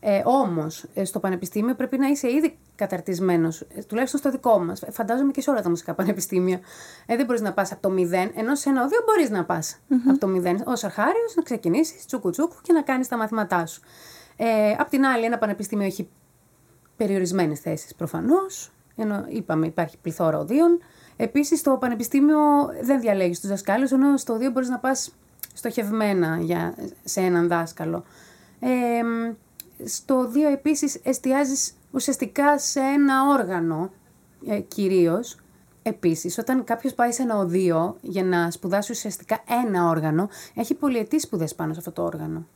Ε, 0.03 0.23
Όμως, 0.25 0.85
ε, 0.95 1.05
στο 1.05 1.21
πανεπιστήμιο 1.21 1.75
πρέπει 1.75 1.99
να 1.99 2.09
είσαι 2.09 2.33
ήδη 2.33 2.59
καταρτισμένος, 2.75 3.61
ε, 3.61 3.83
τουλάχιστον 3.83 4.21
στο 4.21 4.31
δικό 4.31 4.59
μας. 4.59 4.83
Ε, 4.83 4.91
φαντάζομαι 4.91 5.31
και 5.31 5.41
σε 5.41 5.51
όλα 5.51 5.63
τα 5.63 5.69
μουσικά 5.69 5.95
πανεπιστήμια. 5.95 6.61
Ε, 7.07 7.17
δεν 7.17 7.27
μπορείς 7.27 7.41
να 7.41 7.53
πας 7.53 7.73
από 7.73 7.83
το 7.83 7.91
μηδέν, 7.91 8.31
ενώ 8.35 8.55
σε 8.55 8.69
ένα 8.69 8.85
οδείο 8.85 8.99
μπορείς 9.07 9.31
να 9.31 9.45
πας 9.45 9.79
από 10.09 10.19
το 10.19 10.27
μηδέν. 10.27 10.57
Ω 10.57 10.73
αρχάριο 10.83 11.23
να 11.37 11.43
ξεκινήσεις 11.43 12.07
τσούκου 12.07 12.31
τσούκου 12.31 12.57
και 12.63 12.73
να 12.73 12.83
κάνεις 12.83 13.09
τα 13.09 13.17
μαθήματά 13.17 13.67
σου. 13.67 13.83
Ε, 14.37 14.75
απ' 14.79 14.89
την 14.89 15.05
άλλη, 15.05 15.25
ένα 15.25 15.39
πανεπιστήμιο 15.39 15.87
έχει 15.87 16.09
περιορισμένες 16.97 17.61
θέσεις 17.61 17.95
προφανώς. 17.95 18.73
Ενώ 18.97 19.25
είπαμε, 19.29 19.67
υπάρχει 19.67 19.99
πληθώρα 19.99 20.39
οδείων. 20.39 20.81
Επίσης, 21.17 21.59
στο 21.59 21.77
πανεπιστήμιο 21.81 22.39
δεν 22.83 23.01
διαλέγεις 23.01 23.41
τους 23.41 23.49
δασκάλους, 23.49 23.91
ενώ 23.93 24.17
στο 24.17 24.37
δύο 24.37 24.51
μπορείς 24.51 24.69
να 24.69 24.79
πας 24.79 25.13
στοχευμένα 25.55 26.39
για, 26.41 26.75
σε 27.05 27.21
έναν 27.21 27.49
δάσκαλο. 27.49 28.05
Ε, 28.61 28.69
στο 29.85 30.29
δύο 30.29 30.49
επίσης 30.49 30.95
εστιάζεις 30.95 31.73
ουσιαστικά 31.91 32.59
σε 32.59 32.81
ένα 32.81 33.29
όργανο 33.29 33.91
ε, 34.47 34.61
κυρίως. 34.61 35.37
Επίσης, 35.83 36.39
όταν 36.39 36.65
κάποιος 36.65 36.95
πάει 36.95 37.13
σε 37.13 37.23
ένα 37.23 37.37
οδείο 37.37 37.97
για 38.01 38.25
να 38.25 38.51
σπουδάσει 38.51 38.93
ουσιαστικά 38.93 39.43
ένα 39.65 39.89
όργανο, 39.89 40.29
έχει 40.55 40.75
πολυετή 40.75 41.19
σπουδές 41.21 41.55
πάνω 41.55 41.73
σε 41.73 41.79
αυτό 41.79 41.93
το 41.93 42.03
όργανο. 42.03 42.47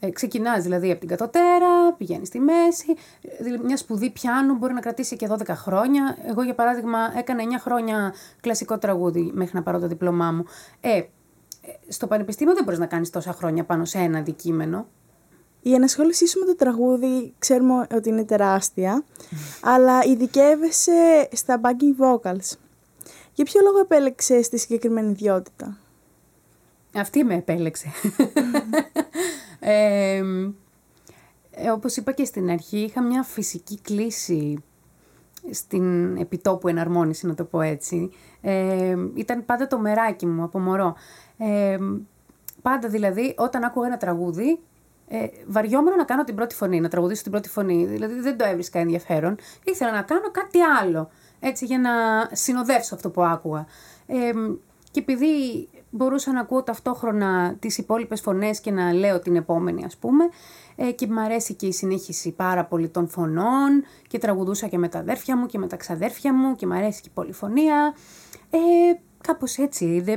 Ε, 0.00 0.10
Ξεκινάς 0.10 0.62
δηλαδή 0.62 0.90
από 0.90 1.00
την 1.00 1.08
κατωτέρα, 1.08 1.92
πηγαίνεις 1.98 2.28
στη 2.28 2.38
μέση. 2.38 2.96
Δηλαδή, 3.40 3.64
μια 3.64 3.76
σπουδή 3.76 4.10
πιάνου 4.10 4.54
μπορεί 4.54 4.72
να 4.72 4.80
κρατήσει 4.80 5.16
και 5.16 5.28
12 5.30 5.46
χρόνια. 5.48 6.16
Εγώ, 6.26 6.42
για 6.42 6.54
παράδειγμα, 6.54 6.98
έκανα 7.16 7.42
9 7.42 7.60
χρόνια 7.60 8.14
κλασικό 8.40 8.78
τραγούδι 8.78 9.30
μέχρι 9.34 9.56
να 9.56 9.62
πάρω 9.62 9.78
το 9.78 9.86
διπλωμά 9.86 10.32
μου. 10.32 10.44
Ε, 10.80 11.02
στο 11.88 12.06
πανεπιστήμιο 12.06 12.54
δεν 12.54 12.64
μπορείς 12.64 12.78
να 12.78 12.86
κάνεις 12.86 13.10
τόσα 13.10 13.32
χρόνια 13.32 13.64
πάνω 13.64 13.84
σε 13.84 13.98
ένα 13.98 14.18
αντικείμενο. 14.18 14.86
Η 15.62 15.74
ενασχόλησή 15.74 16.26
σου 16.26 16.38
με 16.38 16.46
το 16.46 16.56
τραγούδι 16.56 17.34
ξέρουμε 17.38 17.86
ότι 17.94 18.08
είναι 18.08 18.24
τεράστια, 18.24 19.04
αλλά 19.62 20.04
ειδικεύεσαι 20.04 21.28
στα 21.32 21.60
backing 21.62 22.02
vocals. 22.04 22.56
Για 23.34 23.44
ποιο 23.44 23.60
λόγο 23.64 23.78
επέλεξες 23.78 24.48
τη 24.48 24.58
συγκεκριμένη 24.58 25.10
ιδιότητα; 25.10 25.78
Αυτή 26.94 27.24
με 27.24 27.34
επέλεξε. 27.34 27.88
ε, 29.60 30.22
όπως 31.72 31.96
είπα 31.96 32.12
και 32.12 32.24
στην 32.24 32.50
αρχή, 32.50 32.78
είχα 32.78 33.02
μια 33.02 33.22
φυσική 33.22 33.80
κλίση 33.80 34.62
στην 35.50 36.16
επιτόπου 36.16 36.68
εναρμόνιση, 36.68 37.26
να 37.26 37.34
το 37.34 37.44
πω 37.44 37.60
έτσι. 37.60 38.10
Ε, 38.40 38.96
ήταν 39.14 39.44
πάντα 39.44 39.66
το 39.66 39.78
μεράκι 39.78 40.26
μου 40.26 40.42
από 40.42 40.58
μωρό. 40.58 40.96
Ε, 41.38 41.78
πάντα 42.62 42.88
δηλαδή, 42.88 43.34
όταν 43.38 43.64
άκουγα 43.64 43.86
ένα 43.86 43.96
τραγούδι, 43.96 44.60
ε, 45.08 45.26
βαριόμουν 45.46 45.96
να 45.96 46.04
κάνω 46.04 46.24
την 46.24 46.34
πρώτη 46.34 46.54
φωνή, 46.54 46.80
να 46.80 46.88
τραγουδήσω 46.88 47.22
την 47.22 47.30
πρώτη 47.30 47.48
φωνή. 47.48 47.86
Δηλαδή 47.86 48.20
δεν 48.20 48.38
το 48.38 48.44
έβρισκα 48.44 48.78
ενδιαφέρον. 48.78 49.36
Ήθελα 49.64 49.92
να 49.92 50.02
κάνω 50.02 50.30
κάτι 50.30 50.58
άλλο, 50.60 51.10
έτσι 51.40 51.64
για 51.64 51.78
να 51.78 51.90
συνοδεύσω 52.32 52.94
αυτό 52.94 53.10
που 53.10 53.22
άκουγα. 53.22 53.66
Ε, 54.06 54.32
και 54.90 55.00
επειδή 55.00 55.68
μπορούσα 55.90 56.32
να 56.32 56.40
ακούω 56.40 56.62
ταυτόχρονα 56.62 57.54
τις 57.58 57.78
υπόλοιπες 57.78 58.20
φωνές 58.20 58.60
και 58.60 58.70
να 58.70 58.92
λέω 58.92 59.20
την 59.20 59.36
επόμενη 59.36 59.84
ας 59.84 59.96
πούμε 59.96 60.24
ε, 60.76 60.92
και 60.92 61.06
μου 61.06 61.20
αρέσει 61.20 61.54
και 61.54 61.66
η 61.66 61.72
συνέχιση 61.72 62.30
πάρα 62.32 62.64
πολύ 62.64 62.88
των 62.88 63.08
φωνών 63.08 63.84
και 64.08 64.18
τραγουδούσα 64.18 64.66
και 64.66 64.78
με 64.78 64.88
τα 64.88 64.98
αδέρφια 64.98 65.36
μου 65.36 65.46
και 65.46 65.58
με 65.58 65.66
τα 65.66 65.76
ξαδέρφια 65.76 66.34
μου 66.34 66.54
και 66.54 66.66
μου 66.66 66.74
αρέσει 66.74 67.00
και 67.00 67.08
η 67.08 67.14
πολυφωνία. 67.14 67.94
Ε, 68.50 68.58
κάπως 69.20 69.56
έτσι, 69.58 70.00
δε, 70.00 70.16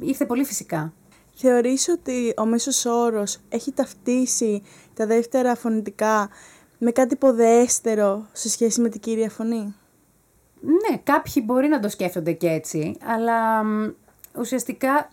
ήρθε 0.00 0.26
πολύ 0.26 0.44
φυσικά. 0.44 0.92
Θεωρείς 1.34 1.88
ότι 1.88 2.34
ο 2.36 2.44
μέσος 2.44 2.84
όρος 2.84 3.38
έχει 3.48 3.72
ταυτίσει 3.72 4.62
τα 4.94 5.06
δεύτερα 5.06 5.54
φωνητικά 5.54 6.28
με 6.78 6.90
κάτι 6.90 7.16
ποδέστερο 7.16 8.26
σε 8.32 8.48
σχέση 8.48 8.80
με 8.80 8.88
την 8.88 9.00
κύρια 9.00 9.30
φωνή; 9.30 9.74
Ναι, 10.60 10.96
κάποιοι 11.02 11.42
μπορεί 11.46 11.68
να 11.68 11.80
το 11.80 11.88
σκέφτονται 11.88 12.32
και 12.32 12.48
έτσι, 12.48 12.96
αλλά 13.02 13.62
ουσιαστικά 14.38 15.10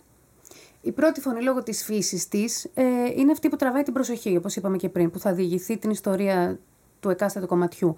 η 0.82 0.92
πρώτη 0.92 1.20
φωνή 1.20 1.42
λόγω 1.42 1.62
της 1.62 1.84
φύσης 1.84 2.28
της 2.28 2.64
ε, 2.74 2.84
είναι 3.16 3.32
αυτή 3.32 3.48
που 3.48 3.56
τραβάει 3.56 3.82
την 3.82 3.92
προσοχή, 3.92 4.36
όπως 4.36 4.56
είπαμε 4.56 4.76
και 4.76 4.88
πριν, 4.88 5.10
που 5.10 5.18
θα 5.18 5.32
διηγηθεί 5.32 5.78
την 5.78 5.90
ιστορία 5.90 6.58
του 7.00 7.10
εκάστατου 7.10 7.46
κομματιού. 7.46 7.96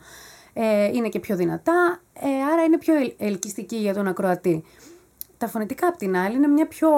Ε, 0.52 0.86
είναι 0.86 1.08
και 1.08 1.20
πιο 1.20 1.36
δυνατά, 1.36 2.00
ε, 2.12 2.52
άρα 2.52 2.64
είναι 2.64 2.78
πιο 2.78 2.94
ελκυστική 3.18 3.76
για 3.76 3.94
τον 3.94 4.06
ακροατή. 4.06 4.64
Τα 5.42 5.48
φωνητικά 5.48 5.86
απ' 5.86 5.96
την 5.96 6.16
άλλη 6.16 6.36
είναι 6.36 6.46
μια 6.46 6.66
πιο 6.66 6.88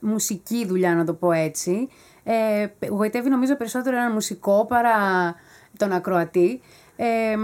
μουσική 0.00 0.66
δουλειά, 0.66 0.94
να 0.94 1.04
το 1.04 1.14
πω 1.14 1.32
έτσι. 1.32 1.88
Ε, 2.22 2.66
γοητεύει 2.88 3.28
νομίζω 3.28 3.56
περισσότερο 3.56 3.96
έναν 3.96 4.12
μουσικό 4.12 4.66
παρά 4.66 4.94
τον 5.76 5.92
ακροατή. 5.92 6.60
Ε, 6.96 7.36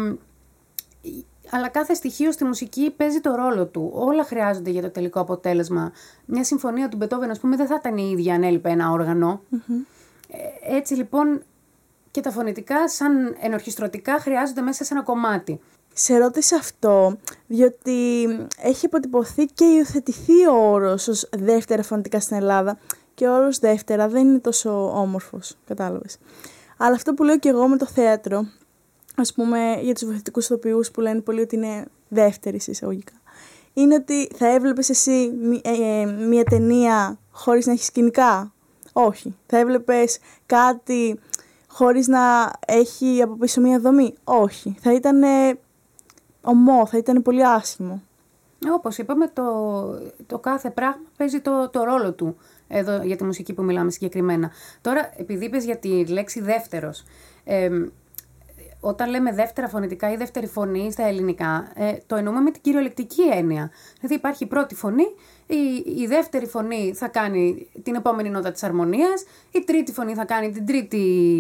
αλλά 1.50 1.68
κάθε 1.68 1.94
στοιχείο 1.94 2.32
στη 2.32 2.44
μουσική 2.44 2.90
παίζει 2.90 3.20
το 3.20 3.34
ρόλο 3.34 3.66
του. 3.66 3.90
Όλα 3.94 4.24
χρειάζονται 4.24 4.70
για 4.70 4.82
το 4.82 4.90
τελικό 4.90 5.20
αποτέλεσμα. 5.20 5.92
Μια 6.24 6.44
συμφωνία 6.44 6.88
του 6.88 6.96
Μπετόβεν, 6.96 7.30
ας 7.30 7.40
πούμε, 7.40 7.56
δεν 7.56 7.66
θα 7.66 7.74
ήταν 7.74 7.96
η 7.96 8.10
ίδια 8.12 8.34
αν 8.34 8.42
έλειπε 8.42 8.70
ένα 8.70 9.40
Ε, 10.28 10.76
έτσι 10.76 10.94
λοιπόν 10.94 11.42
και 12.10 12.20
τα 12.20 12.30
φωνητικά, 12.30 12.88
σαν 12.88 13.36
ενορχιστρωτικά, 13.40 14.18
χρειάζονται 14.20 14.60
μέσα 14.60 14.84
σε 14.84 14.94
ένα 14.94 15.02
κομμάτι. 15.02 15.60
Σε 15.98 16.18
ρώτησα 16.18 16.56
αυτό, 16.56 17.16
διότι 17.46 18.24
έχει 18.62 18.86
αποτυπωθεί 18.86 19.44
και 19.44 19.64
υιοθετηθεί 19.64 20.46
ο 20.46 20.70
όρος 20.70 21.08
ως 21.08 21.28
δεύτερα 21.36 21.82
φωνητικά 21.82 22.20
στην 22.20 22.36
Ελλάδα 22.36 22.78
και 23.14 23.26
ο 23.26 23.34
όρος 23.34 23.58
δεύτερα 23.58 24.08
δεν 24.08 24.26
είναι 24.28 24.38
τόσο 24.38 25.00
όμορφος, 25.00 25.56
κατάλαβες. 25.66 26.18
Αλλά 26.76 26.94
αυτό 26.94 27.14
που 27.14 27.22
λέω 27.24 27.38
και 27.38 27.48
εγώ 27.48 27.68
με 27.68 27.76
το 27.76 27.86
θέατρο 27.86 28.46
ας 29.14 29.32
πούμε 29.32 29.78
για 29.82 29.94
τους 29.94 30.04
βοηθητικούς 30.04 30.44
ηθοποιούς 30.44 30.90
που 30.90 31.00
λένε 31.00 31.20
πολύ 31.20 31.40
ότι 31.40 31.56
είναι 31.56 31.84
δεύτερη 32.08 32.58
εισαγωγικά, 32.66 33.14
είναι 33.72 33.94
ότι 33.94 34.28
θα 34.34 34.46
έβλεπες 34.46 34.88
εσύ 34.88 35.32
ε, 35.62 36.00
ε, 36.00 36.04
μια 36.04 36.44
ταινία 36.44 37.18
χωρίς 37.30 37.66
να 37.66 37.72
έχεις 37.72 37.86
σκηνικά; 37.86 38.52
Όχι. 38.92 39.36
Θα 39.46 39.58
έβλεπες 39.58 40.18
κάτι 40.46 41.18
χωρίς 41.68 42.08
να 42.08 42.50
έχει 42.66 43.22
από 43.22 43.36
πίσω 43.36 43.60
μια 43.60 43.78
δομή; 43.78 44.14
Όχι. 44.24 44.76
Θα 44.80 44.92
ήταν 44.94 45.22
ομό, 46.46 46.86
θα 46.86 46.98
ήταν 46.98 47.22
πολύ 47.22 47.46
άσχημο. 47.46 48.02
Όπως 48.72 48.98
είπαμε, 48.98 49.28
το, 49.28 49.42
το 50.26 50.38
κάθε 50.38 50.70
πράγμα 50.70 51.02
παίζει 51.16 51.40
το, 51.40 51.68
το 51.68 51.84
ρόλο 51.84 52.12
του 52.12 52.36
εδώ 52.68 53.02
για 53.02 53.16
τη 53.16 53.24
μουσική 53.24 53.52
που 53.52 53.62
μιλάμε 53.62 53.90
συγκεκριμένα. 53.90 54.50
Τώρα, 54.80 55.12
επειδή 55.16 55.44
είπες 55.44 55.64
για 55.64 55.76
τη 55.76 56.06
λέξη 56.06 56.40
δεύτερος, 56.40 57.04
ε, 57.44 57.68
όταν 58.86 59.10
λέμε 59.10 59.32
δεύτερα 59.32 59.68
φωνητικά 59.68 60.12
ή 60.12 60.16
δεύτερη 60.16 60.46
φωνή 60.46 60.92
στα 60.92 61.06
ελληνικά, 61.06 61.72
ε, 61.74 61.92
το 62.06 62.16
εννοούμε 62.16 62.40
με 62.40 62.50
την 62.50 62.62
κυριολεκτική 62.62 63.22
έννοια. 63.22 63.70
Δηλαδή 63.94 64.14
υπάρχει 64.14 64.44
η 64.44 64.46
πρώτη 64.46 64.74
φωνή, 64.74 65.04
η, 65.46 65.92
η 66.02 66.06
δεύτερη 66.06 66.46
φωνή 66.46 66.92
θα 66.94 67.08
κάνει 67.08 67.68
την 67.82 67.94
επόμενη 67.94 68.30
νότα 68.30 68.52
της 68.52 68.62
αρμονίας, 68.62 69.24
η 69.50 69.64
τρίτη 69.64 69.92
φωνή 69.92 70.14
θα 70.14 70.24
κάνει 70.24 70.50
την 70.50 70.66
τρίτη 70.66 70.98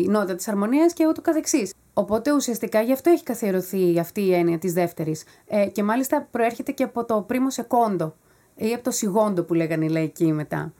νότα 0.08 0.34
της 0.34 0.48
αρμονίας 0.48 0.92
και 0.92 1.06
ούτω 1.06 1.20
καθεξής. 1.20 1.72
Οπότε 1.94 2.32
ουσιαστικά 2.32 2.80
γι' 2.80 2.92
αυτό 2.92 3.10
έχει 3.10 3.22
καθιερωθεί 3.22 3.98
αυτή 3.98 4.20
η 4.20 4.34
έννοια 4.34 4.58
της 4.58 4.72
δεύτερης. 4.72 5.24
Ε, 5.46 5.66
και 5.66 5.82
μάλιστα 5.82 6.28
προέρχεται 6.30 6.72
και 6.72 6.82
από 6.82 7.04
το 7.04 7.22
πρίμο 7.22 7.50
σεκόντο 7.50 8.14
ή 8.56 8.72
από 8.72 8.84
το 8.84 8.90
σιγόντο 8.90 9.42
που 9.42 9.54
λέγανε 9.54 9.84
οι 9.84 9.88
λαϊκοί 9.88 10.32
μετά. 10.32 10.72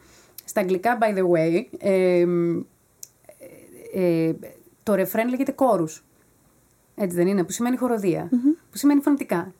Στα 0.44 0.60
αγγλικά, 0.60 0.98
by 1.00 1.18
the 1.18 1.22
way, 1.30 1.64
ε, 1.78 2.24
ε, 3.94 4.32
το 4.82 4.94
ρεφρέν 4.94 5.28
λέγεται 5.28 5.52
κόρους. 5.52 6.05
Έτσι 6.96 7.16
δεν 7.16 7.26
είναι, 7.26 7.44
που 7.44 7.52
σημαίνει 7.52 7.76
που 8.70 8.76
σημαίνει 8.76 9.00
φωνητικά. 9.00 9.52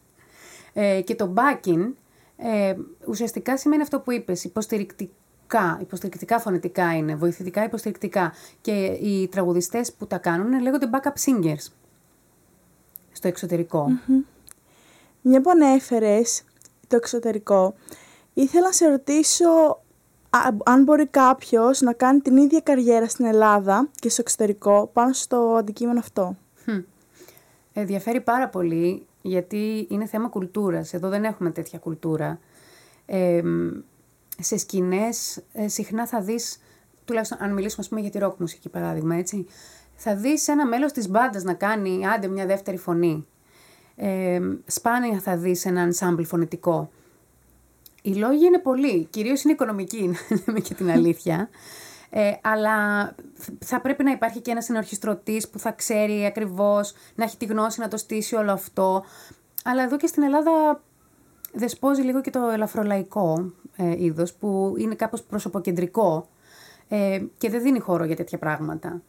Ε, 0.73 1.01
και 1.01 1.15
το 1.15 1.35
backing 1.37 1.93
ε, 2.37 2.75
ουσιαστικά 3.07 3.57
σημαίνει 3.57 3.83
αυτό 3.83 4.01
που 4.01 4.13
είπες, 4.13 4.45
υποστηρικτικά, 4.45 5.79
υποστηρικτικά 5.81 6.41
φωνητικά 6.41 6.97
είναι, 6.97 7.15
βοηθητικά 7.15 7.65
υποστηρικτικά. 7.65 8.33
Και 8.61 8.85
οι 8.85 9.29
τραγουδιστές 9.29 9.93
που 9.93 10.07
τα 10.07 10.19
κάνουν 10.19 10.61
λέγονται 10.63 10.91
backup 10.93 11.13
singers 11.25 11.73
στο 13.13 13.29
εξωτερικο 13.29 13.91
Μια 15.23 15.41
που 15.41 15.51
ανέφερες 15.51 16.43
το 16.89 16.97
εξωτερικό, 16.97 17.75
ήθελα 18.35 18.65
να 18.67 18.73
σε 18.73 18.89
ρωτήσω 18.89 19.81
αν 20.65 20.83
μπορεί 20.83 21.07
κάποιος 21.07 21.81
να 21.81 21.93
κάνει 21.93 22.21
την 22.21 22.37
ίδια 22.37 22.61
καριέρα 22.61 23.09
στην 23.09 23.25
Ελλάδα 23.25 23.89
και 23.95 24.09
στο 24.09 24.21
εξωτερικό 24.21 24.91
πάνω 24.93 25.13
στο 25.13 25.55
αντικείμενο 25.59 25.99
αυτό. 25.99 26.37
Ενδιαφέρει 27.79 28.21
πάρα 28.21 28.49
πολύ 28.49 29.07
γιατί 29.23 29.87
είναι 29.91 30.07
θέμα 30.07 30.29
κουλτούρας. 30.29 30.95
Εδώ 30.95 31.09
δεν 31.09 31.25
έχουμε 31.25 31.51
τέτοια 31.51 31.79
κουλτούρα. 31.79 32.39
Ε, 33.07 33.43
σε 34.39 34.57
σκηνές 34.57 35.43
ε, 35.53 35.69
συχνά 35.69 36.07
θα 36.07 36.21
δεις, 36.21 36.61
τουλάχιστον 37.05 37.39
αν 37.41 37.53
μιλήσουμε 37.53 37.81
ας 37.83 37.89
πούμε, 37.89 38.01
για 38.01 38.11
τη 38.11 38.19
ροκ 38.19 38.41
μουσική 38.41 38.69
παράδειγμα, 38.69 39.15
έτσι, 39.15 39.47
θα 39.95 40.17
δεις 40.17 40.49
ένα 40.49 40.67
μέλος 40.67 40.93
της 40.93 41.09
μπάντας 41.09 41.43
να 41.43 41.55
κάνει 41.55 42.07
άντε 42.07 42.29
μια 42.29 42.47
δεύτερη 42.47 42.77
φωνή. 42.77 43.27
Ε, 43.97 44.41
σπάνια 44.67 45.21
θα 45.21 45.37
δεις 45.37 45.65
ένα 45.65 45.89
ensemble 45.89 46.25
φωνητικό. 46.25 46.91
Οι 48.03 48.15
λόγοι 48.15 48.45
είναι 48.45 48.59
πολλοί, 48.59 49.05
κυρίως 49.05 49.43
είναι 49.43 49.53
οικονομικοί, 49.53 50.07
να 50.29 50.41
λέμε 50.47 50.61
και 50.61 50.75
την 50.75 50.91
αλήθεια. 50.91 51.49
Ε, 52.19 52.39
αλλά 52.43 53.15
θα 53.59 53.81
πρέπει 53.81 54.03
να 54.03 54.11
υπάρχει 54.11 54.41
και 54.41 54.51
ένας 54.51 54.65
συνορχιστρωτή 54.65 55.43
που 55.53 55.59
θα 55.59 55.73
ξέρει 55.73 56.25
ακριβώς, 56.27 56.95
να 57.15 57.25
έχει 57.25 57.37
τη 57.37 57.45
γνώση 57.45 57.81
να 57.81 57.89
το 57.89 57.97
στήσει 57.97 58.35
όλο 58.35 58.53
αυτό. 58.53 59.05
Αλλά 59.65 59.83
εδώ 59.83 59.97
και 59.97 60.07
στην 60.07 60.23
Ελλάδα 60.23 60.83
δεσπόζει 61.53 62.03
λίγο 62.03 62.21
και 62.21 62.31
το 62.31 62.49
ελαφρολαϊκό 62.49 63.53
ε, 63.77 64.05
είδος 64.05 64.35
που 64.35 64.75
είναι 64.79 64.95
κάπως 64.95 65.23
προσωποκεντρικό 65.23 66.29
ε, 66.89 67.23
και 67.39 67.51
δεν 67.51 67.63
δίνει 67.63 67.79
χώρο 67.79 68.05
για 68.05 68.17
τέτοια 68.17 68.39
πράγματα. 68.39 69.03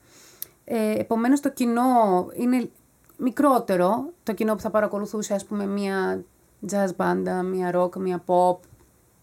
Ε, 0.65 0.99
επομένως 0.99 1.39
το 1.39 1.49
κοινό 1.49 2.27
είναι 2.33 2.69
μικρότερο, 3.17 4.09
το 4.23 4.33
κοινό 4.33 4.55
που 4.55 4.61
θα 4.61 4.69
παρακολουθούσε 4.69 5.33
ας 5.33 5.45
πούμε 5.45 5.65
μια 5.65 6.23
jazz 6.71 6.89
μπάντα, 6.95 7.41
μια 7.41 7.71
rock, 7.75 7.95
μια 7.95 8.23
pop, 8.25 8.57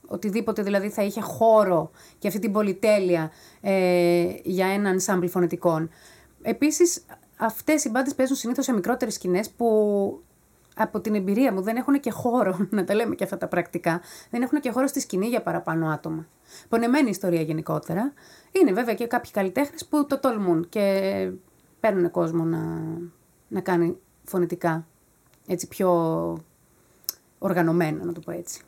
οτιδήποτε 0.06 0.62
δηλαδή 0.62 0.88
θα 0.88 1.02
είχε 1.02 1.20
χώρο 1.20 1.90
και 2.18 2.28
αυτή 2.28 2.40
την 2.40 2.52
πολυτέλεια 2.52 3.30
ε, 3.61 4.26
για 4.42 4.66
έναν 4.66 5.00
σάμπλ 5.00 5.26
φωνητικών. 5.26 5.90
Επίσης, 6.42 7.04
αυτές 7.37 7.84
οι 7.84 7.90
μπάντες 7.90 8.14
παίζουν 8.14 8.37
συνήθως 8.37 8.64
σε 8.64 8.73
μικρότερες 8.73 9.14
σκηνές 9.14 9.50
που 9.50 9.66
από 10.76 11.00
την 11.00 11.14
εμπειρία 11.14 11.52
μου 11.52 11.61
δεν 11.61 11.76
έχουν 11.76 12.00
και 12.00 12.11
χώρο, 12.11 12.66
να 12.70 12.84
τα 12.84 12.94
λέμε 12.94 13.14
και 13.14 13.25
αυτά 13.25 13.38
τα 13.38 13.49
πρακτικά, 13.49 14.00
δεν 14.30 14.42
έχουν 14.42 14.61
και 14.61 14.70
χώρο 14.70 14.87
στη 14.87 15.00
σκηνή 15.00 15.26
για 15.26 15.42
παραπάνω 15.42 15.88
άτομα. 15.88 16.26
Πονεμένη 16.68 17.11
ιστορία 17.11 17.40
γενικότερα. 17.40 18.12
Είναι 18.52 18.73
βέβαια 18.73 18.94
και 18.94 19.06
κάποιοι 19.06 19.30
καλλιτέχνες 19.30 19.87
που 19.87 20.06
το 20.06 20.18
τολμούν 20.18 20.68
και 20.68 21.30
παίρνουν 21.80 22.11
κόσμο 22.11 22.44
να, 22.44 22.58
να 23.49 23.61
κάνει 23.61 23.96
φωνητικά 24.25 24.87
έτσι 25.46 25.68
πιο 25.68 25.90
οργανωμένα, 27.38 28.04
να 28.04 28.12
το 28.12 28.20
πω 28.20 28.30
έτσι. 28.30 28.62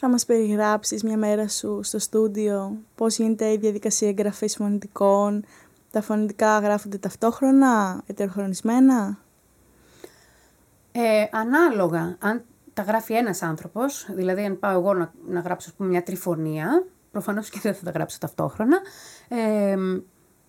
Θα 0.00 0.08
μας 0.08 0.24
περιγράψεις 0.24 1.02
μια 1.02 1.16
μέρα 1.16 1.48
σου 1.48 1.80
στο 1.82 1.98
στούντιο 1.98 2.76
πώς 2.94 3.16
γίνεται 3.16 3.52
η 3.52 3.56
διαδικασία 3.56 4.08
εγγραφής 4.08 4.56
φωνητικών, 4.56 5.44
τα 5.90 6.00
φωνητικά 6.00 6.58
γράφονται 6.58 6.98
ταυτόχρονα, 6.98 8.02
ετεροχρονισμένα; 8.06 9.18
Ε, 10.92 11.24
ανάλογα, 11.30 12.16
αν 12.18 12.44
τα 12.74 12.82
γράφει 12.82 13.14
ένας 13.14 13.42
άνθρωπος, 13.42 14.06
δηλαδή 14.10 14.44
αν 14.44 14.58
πάω 14.58 14.78
εγώ 14.78 14.94
να, 14.94 15.12
να 15.28 15.40
γράψω 15.40 15.72
πούμε, 15.76 15.88
μια 15.88 16.02
τριφωνία, 16.02 16.84
προφανώς 17.10 17.50
και 17.50 17.58
δεν 17.62 17.74
θα 17.74 17.84
τα 17.84 17.90
γράψω 17.90 18.18
ταυτόχρονα, 18.18 18.80
ε, 19.28 19.76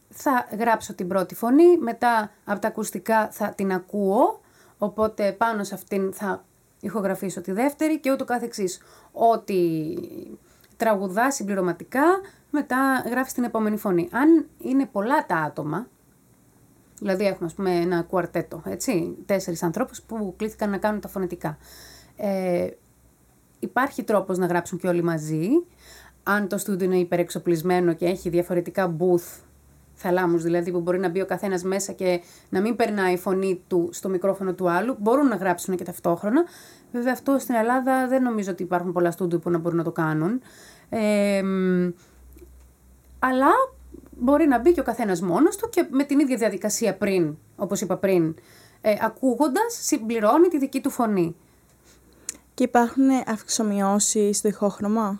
θα 0.09 0.47
γράψω 0.57 0.93
την 0.93 1.07
πρώτη 1.07 1.35
φωνή, 1.35 1.77
μετά 1.77 2.31
από 2.45 2.59
τα 2.59 2.67
ακουστικά 2.67 3.29
θα 3.31 3.53
την 3.53 3.71
ακούω, 3.73 4.41
οπότε 4.77 5.31
πάνω 5.31 5.63
σε 5.63 5.73
αυτήν 5.73 6.13
θα 6.13 6.43
ηχογραφήσω 6.79 7.41
τη 7.41 7.51
δεύτερη 7.51 7.99
και 7.99 8.11
ούτω 8.11 8.25
κάθε 8.25 8.45
εξής. 8.45 8.81
Ό,τι 9.11 9.57
τραγουδά 10.77 11.31
συμπληρωματικά, 11.31 12.03
μετά 12.49 13.03
γράφεις 13.09 13.33
την 13.33 13.43
επόμενη 13.43 13.77
φωνή. 13.77 14.09
Αν 14.11 14.47
είναι 14.57 14.85
πολλά 14.85 15.25
τα 15.25 15.35
άτομα, 15.35 15.87
δηλαδή 16.99 17.25
έχουμε 17.25 17.45
ας 17.45 17.53
πούμε 17.53 17.75
ένα 17.75 18.01
κουαρτέτο, 18.01 18.61
έτσι, 18.65 19.17
τέσσερις 19.25 19.63
ανθρώπους 19.63 20.01
που 20.01 20.33
κλήθηκαν 20.37 20.69
να 20.69 20.77
κάνουν 20.77 21.01
τα 21.01 21.07
φωνητικά. 21.07 21.57
Ε, 22.15 22.67
υπάρχει 23.59 24.03
τρόπος 24.03 24.37
να 24.37 24.45
γράψουν 24.45 24.77
και 24.77 24.87
όλοι 24.87 25.03
μαζί. 25.03 25.47
Αν 26.23 26.47
το 26.47 26.57
στούντιο 26.57 26.85
είναι 26.85 26.97
υπερεξοπλισμένο 26.97 27.93
και 27.93 28.05
έχει 28.05 28.29
διαφορετικά 28.29 28.95
booth 28.99 29.41
θαλάμους, 29.99 30.43
δηλαδή 30.43 30.71
που 30.71 30.79
μπορεί 30.79 30.99
να 30.99 31.09
μπει 31.09 31.21
ο 31.21 31.25
καθένας 31.25 31.63
μέσα 31.63 31.91
και 31.91 32.21
να 32.49 32.61
μην 32.61 32.75
περνάει 32.75 33.13
η 33.13 33.17
φωνή 33.17 33.63
του 33.67 33.89
στο 33.91 34.09
μικρόφωνο 34.09 34.53
του 34.53 34.69
άλλου, 34.69 34.95
μπορούν 34.99 35.27
να 35.27 35.35
γράψουν 35.35 35.75
και 35.75 35.83
ταυτόχρονα. 35.83 36.43
Βέβαια 36.91 37.13
αυτό 37.13 37.37
στην 37.39 37.55
Ελλάδα 37.55 38.07
δεν 38.07 38.23
νομίζω 38.23 38.51
ότι 38.51 38.63
υπάρχουν 38.63 38.91
πολλά 38.91 39.11
στούντιο 39.11 39.39
που 39.39 39.49
να 39.49 39.57
μπορούν 39.57 39.77
να 39.77 39.83
το 39.83 39.91
κάνουν. 39.91 40.41
Ε, 40.89 41.41
αλλά 43.19 43.51
μπορεί 44.09 44.47
να 44.47 44.59
μπει 44.59 44.73
και 44.73 44.79
ο 44.79 44.83
καθένας 44.83 45.21
μόνος 45.21 45.55
του 45.55 45.69
και 45.69 45.87
με 45.91 46.03
την 46.03 46.19
ίδια 46.19 46.37
διαδικασία 46.37 46.95
πριν, 46.95 47.37
όπως 47.55 47.81
είπα 47.81 47.97
πριν, 47.97 48.35
ε, 48.81 48.95
ακούγοντας, 49.01 49.77
συμπληρώνει 49.81 50.47
τη 50.47 50.57
δική 50.57 50.81
του 50.81 50.89
φωνή. 50.89 51.35
Και 52.53 52.63
υπάρχουν 52.63 53.09
αυξομοιώσεις 53.27 54.37
στο 54.37 54.47
ηχόχρωμα; 54.47 55.19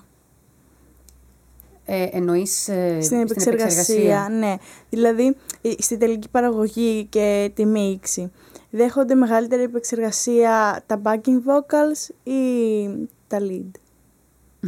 Ε, 1.91 2.09
εννοείς 2.11 2.67
ε, 2.67 3.01
στην, 3.01 3.19
επεξεργασία, 3.19 4.27
ναι. 4.31 4.55
Δηλαδή, 4.89 5.35
στη 5.77 5.97
τελική 5.97 6.29
παραγωγή 6.29 7.05
και 7.05 7.51
τη 7.53 7.65
μίξη, 7.65 8.31
δέχονται 8.69 9.15
μεγαλύτερη 9.15 9.63
επεξεργασία 9.63 10.83
τα 10.85 11.01
backing 11.03 11.39
vocals 11.45 12.31
ή 12.33 12.39
τα 13.27 13.37
lead; 13.41 13.71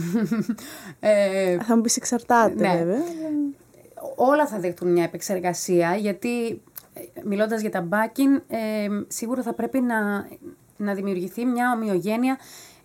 ε, 0.99 1.57
θα 1.59 1.75
μου 1.75 1.81
πεις 1.81 1.97
εξαρτάται 1.97 2.67
ναι. 2.67 2.77
βέβαια. 2.77 3.03
Όλα 4.15 4.47
θα 4.47 4.59
δεχτούν 4.59 4.91
μια 4.91 5.03
επεξεργασία 5.03 5.95
γιατί 5.95 6.61
ε, 6.93 7.01
μιλώντας 7.23 7.61
για 7.61 7.71
τα 7.71 7.87
backing 7.91 8.41
ε, 8.47 8.87
σίγουρα 9.07 9.41
θα 9.41 9.53
πρέπει 9.53 9.81
να, 9.81 10.27
να 10.77 10.93
δημιουργηθεί 10.93 11.45
μια 11.45 11.71
ομοιογένεια 11.75 12.37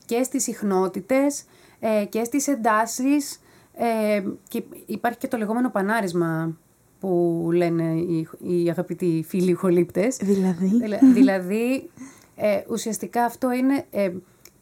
και 0.04 0.22
στις 0.22 0.42
συχνότητες 0.42 1.44
ε, 1.80 2.04
και 2.04 2.24
στις 2.24 2.48
εντάσεις 2.48 3.40
ε, 3.78 4.22
και 4.48 4.62
υπάρχει 4.86 5.18
και 5.18 5.28
το 5.28 5.36
λεγόμενο 5.36 5.70
πανάρισμα 5.70 6.56
που 7.00 7.40
λένε 7.52 7.82
οι, 7.82 8.28
οι 8.38 8.70
αγαπητοί 8.70 9.24
φίλοι 9.28 9.50
ηχολήπτες. 9.50 10.16
Δηλαδή; 10.16 10.80
δηλαδή, 11.18 11.90
ε, 12.36 12.62
ουσιαστικά 12.68 13.24
αυτό 13.24 13.52
είναι 13.52 13.84
ε, 13.90 14.12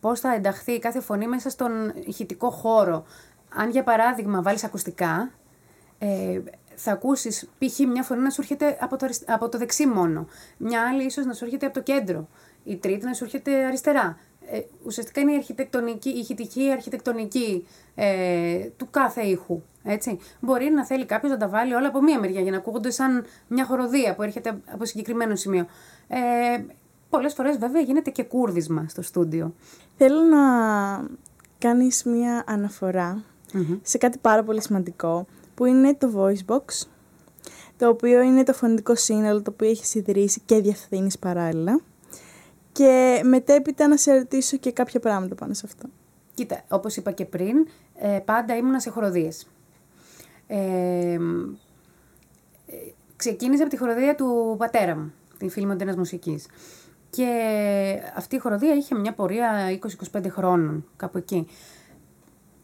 πώς 0.01 0.21
θα 0.21 0.35
ενταχθεί 0.35 0.79
κάθε 0.79 1.01
φωνή 1.01 1.27
μέσα 1.27 1.51
στον 1.51 1.93
ηχητικό 2.07 2.51
χώρο. 2.51 3.05
Αν 3.49 3.71
για 3.71 3.83
παράδειγμα 3.83 4.43
βάλεις 4.43 4.65
ακουστικά, 4.65 5.31
ε, 5.99 6.41
θα 6.75 6.93
ακούσεις 6.93 7.49
π.χ. 7.59 7.79
μια 7.79 8.03
φωνή 8.03 8.23
να 8.23 8.31
σου 8.31 8.41
έρχεται 8.41 8.79
από 8.81 8.97
το, 8.97 9.07
από 9.27 9.49
το 9.49 9.59
δεξί 9.59 9.87
μόνο. 9.87 10.27
Μια 10.57 10.89
άλλη 10.89 11.05
ίσως 11.05 11.25
να 11.25 11.33
σου 11.33 11.45
έρχεται 11.45 11.67
από 11.67 11.75
το 11.75 11.83
κέντρο. 11.83 12.29
Η 12.65 12.77
τρίτη 12.77 13.05
να 13.05 13.13
σου 13.13 13.25
έρχεται 13.25 13.65
αριστερά 13.65 14.19
ε, 14.51 14.61
ουσιαστικά 14.85 15.21
είναι 15.21 15.33
η 15.33 15.37
αρχιτεκτονική, 15.37 16.09
η 16.09 16.19
ηχητική 16.19 16.71
αρχιτεκτονική 16.71 17.67
ε, 17.95 18.59
του 18.77 18.91
κάθε 18.91 19.23
ήχου. 19.23 19.63
Έτσι. 19.85 20.19
Μπορεί 20.41 20.71
να 20.71 20.87
θέλει 20.87 21.07
κάποιος 21.07 21.33
να 21.33 21.39
τα 21.39 21.49
βάλει 21.49 21.75
όλα 21.75 21.89
από 21.89 22.03
μία 22.03 22.19
μεριά 22.21 22.41
για 22.41 22.51
να 22.51 22.57
ακούγονται 22.57 22.91
σαν 22.91 23.25
μια 23.49 23.65
χοροδία 23.65 24.15
που 24.15 24.23
έρχεται 24.23 24.61
από 24.73 24.85
συγκεκριμένο 24.85 25.37
σημείο. 25.37 25.67
Ε, 26.09 26.65
Πολλές 27.15 27.35
φορές 27.35 27.59
βέβαια 27.59 27.83
γίνεται 27.83 28.11
και 28.11 28.23
κούρδισμα 28.23 28.87
στο 28.89 29.03
στούντιο. 29.03 29.55
Θέλω 29.97 30.21
να 30.21 30.41
κάνεις 31.59 32.05
μία 32.05 32.45
σε 33.83 33.99
κάτι 33.99 34.19
πάρα 34.19 34.43
πολύ 34.43 34.63
σημαντικό 34.63 35.27
που 35.55 35.65
είναι 35.65 35.95
το 35.95 36.13
voice 36.17 36.55
box 36.55 36.87
το 37.77 37.89
οποίο 37.89 38.23
είναι 38.23 38.43
το 38.43 38.53
φωνητικό 38.53 38.95
σύνολο 38.95 39.43
το 39.43 39.51
οποίο 39.51 39.69
έχεις 39.69 39.95
ιδρύσει 39.95 40.41
και 40.45 40.61
διευθύνεις 40.61 41.19
παράλληλα 41.19 41.81
και 42.75 43.21
μετέπειτα 43.25 43.89
να 43.89 43.97
σε 43.97 44.17
ρωτήσω 44.17 44.57
και 44.57 44.73
κάποια 44.73 45.01
πράγματα 45.01 45.35
πάνω 45.35 45.55
σε 45.55 45.63
αυτό. 45.65 45.89
Κοίτα, 46.35 46.65
όπως 46.69 46.97
είπα 46.97 47.11
και 47.11 47.25
πριν, 47.25 47.57
ε, 47.95 48.19
πάντα 48.25 48.57
ήμουνα 48.57 48.81
σε 48.81 48.91
χοροδίες. 48.91 49.47
Ε, 50.47 50.57
ε, 50.57 51.19
ξεκίνησε 53.17 53.63
από 53.63 53.71
τη 53.73 53.79
χοροδία 53.79 54.15
του 54.15 54.55
πατέρα 54.59 54.97
μου, 54.97 55.13
την 55.39 55.51
φίλη 55.51 55.67
μοντέρνας 55.67 55.97
μουσικής. 55.97 56.47
Και 57.11 57.29
αυτή 58.17 58.37
η 58.37 58.39
χοροδία 58.39 58.75
είχε 58.75 58.95
μια 58.95 59.13
πορεία 59.13 59.79
20-25 60.13 60.29
χρόνων, 60.29 60.85
κάπου 60.97 61.19
εκεί. 61.19 61.47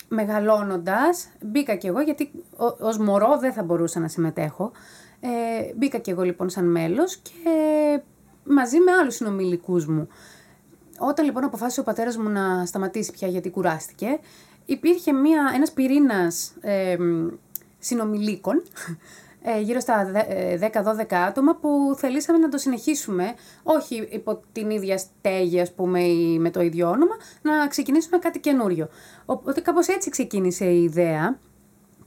Μεγαλώνοντας, 0.08 1.28
μπήκα 1.42 1.74
κι 1.74 1.86
εγώ, 1.86 2.00
γιατί 2.00 2.30
ως 2.78 2.98
μωρό 2.98 3.38
δεν 3.38 3.52
θα 3.52 3.62
μπορούσα 3.62 4.00
να 4.00 4.08
συμμετέχω. 4.08 4.72
Ε, 5.20 5.28
μπήκα 5.76 5.98
κι 5.98 6.10
εγώ 6.10 6.22
λοιπόν 6.22 6.50
σαν 6.50 6.70
μέλος 6.70 7.16
και 7.16 8.00
μαζί 8.50 8.78
με 8.78 8.92
άλλους 8.92 9.14
συνομιλικούς 9.14 9.86
μου. 9.86 10.08
Όταν 10.98 11.24
λοιπόν 11.24 11.44
αποφάσισε 11.44 11.80
ο 11.80 11.82
πατέρας 11.82 12.16
μου 12.16 12.28
να 12.28 12.66
σταματήσει 12.66 13.12
πια 13.12 13.28
γιατί 13.28 13.50
κουράστηκε, 13.50 14.18
υπήρχε 14.64 15.12
μια, 15.12 15.52
ένας 15.54 15.72
πυρήνας 15.72 16.52
ε, 16.60 16.96
συνομιλίκων, 17.78 18.62
ε, 19.42 19.60
γύρω 19.60 19.80
στα 19.80 20.12
10-12 20.12 21.10
ε, 21.10 21.16
άτομα 21.16 21.56
που 21.56 21.94
θελήσαμε 21.96 22.38
να 22.38 22.48
το 22.48 22.58
συνεχίσουμε, 22.58 23.34
όχι 23.62 24.08
υπό 24.10 24.40
την 24.52 24.70
ίδια 24.70 24.98
στέγη 24.98 25.60
ας 25.60 25.72
πούμε 25.72 26.02
ή 26.02 26.38
με 26.38 26.50
το 26.50 26.60
ίδιο 26.60 26.88
όνομα, 26.88 27.14
να 27.42 27.66
ξεκινήσουμε 27.66 28.18
κάτι 28.18 28.38
καινούριο. 28.38 28.88
Οπότε 29.24 29.60
κάπως 29.60 29.88
έτσι 29.88 30.10
ξεκίνησε 30.10 30.64
η 30.64 30.82
ιδέα 30.82 31.38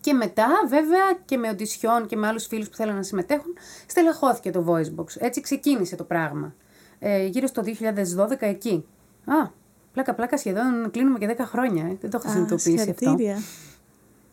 και 0.03 0.13
μετά, 0.13 0.47
βέβαια, 0.67 1.13
και 1.25 1.37
με 1.37 1.49
οντισιόν 1.49 2.05
και 2.05 2.15
με 2.15 2.27
άλλους 2.27 2.45
φίλους 2.45 2.69
που 2.69 2.75
θέλουν 2.75 2.95
να 2.95 3.03
συμμετέχουν, 3.03 3.57
στελεχώθηκε 3.87 4.51
το 4.51 4.65
Voice 4.67 4.99
Box. 4.99 5.05
Έτσι 5.17 5.41
ξεκίνησε 5.41 5.95
το 5.95 6.03
πράγμα. 6.03 6.55
Ε, 6.99 7.25
γύρω 7.25 7.47
στο 7.47 7.63
2012 7.65 8.35
εκεί. 8.39 8.85
Α, 9.25 9.49
πλάκα-πλάκα 9.93 10.37
σχεδόν 10.37 10.91
κλείνουμε 10.91 11.17
και 11.17 11.35
10 11.37 11.45
χρόνια. 11.45 11.83
Ε. 11.83 11.97
Δεν 12.01 12.09
το 12.09 12.19
έχω 12.23 12.31
συνειδητοποιήσει 12.31 12.89
αυτό. 12.89 13.15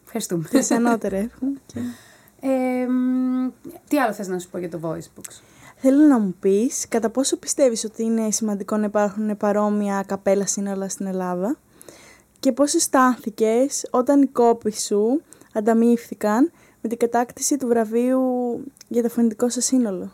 Ευχαριστούμε. 0.04 0.48
Τι 0.48 0.74
ανώτερε. 0.74 1.28
ε, 2.40 2.86
τι 3.88 3.98
άλλο 4.00 4.12
θες 4.12 4.28
να 4.28 4.38
σου 4.38 4.50
πω 4.50 4.58
για 4.58 4.70
το 4.70 4.80
Voice 4.82 5.20
Box; 5.20 5.40
Θέλω 5.76 6.06
να 6.06 6.18
μου 6.18 6.34
πεις 6.40 6.88
κατά 6.88 7.10
πόσο 7.10 7.36
πιστεύεις 7.36 7.84
ότι 7.84 8.02
είναι 8.02 8.30
σημαντικό 8.30 8.76
να 8.76 8.84
υπάρχουν 8.84 9.36
παρόμοια 9.36 10.04
καπέλα 10.06 10.46
σύνολα 10.46 10.88
στην 10.88 11.06
Ελλάδα; 11.06 11.56
Και 12.40 12.52
πώς 12.52 12.74
αισθάνθηκες 12.74 13.86
όταν 13.90 14.22
η 14.22 14.26
κόπη 14.26 14.72
σου 14.72 15.22
ανταμείφθηκαν 15.52 16.50
με 16.80 16.88
την 16.88 16.98
κατάκτηση 16.98 17.56
του 17.56 17.66
βραβείου 17.66 18.20
για 18.88 19.02
το 19.02 19.08
φωνητικό 19.08 19.48
σας 19.48 19.64
σύνολο. 19.64 20.12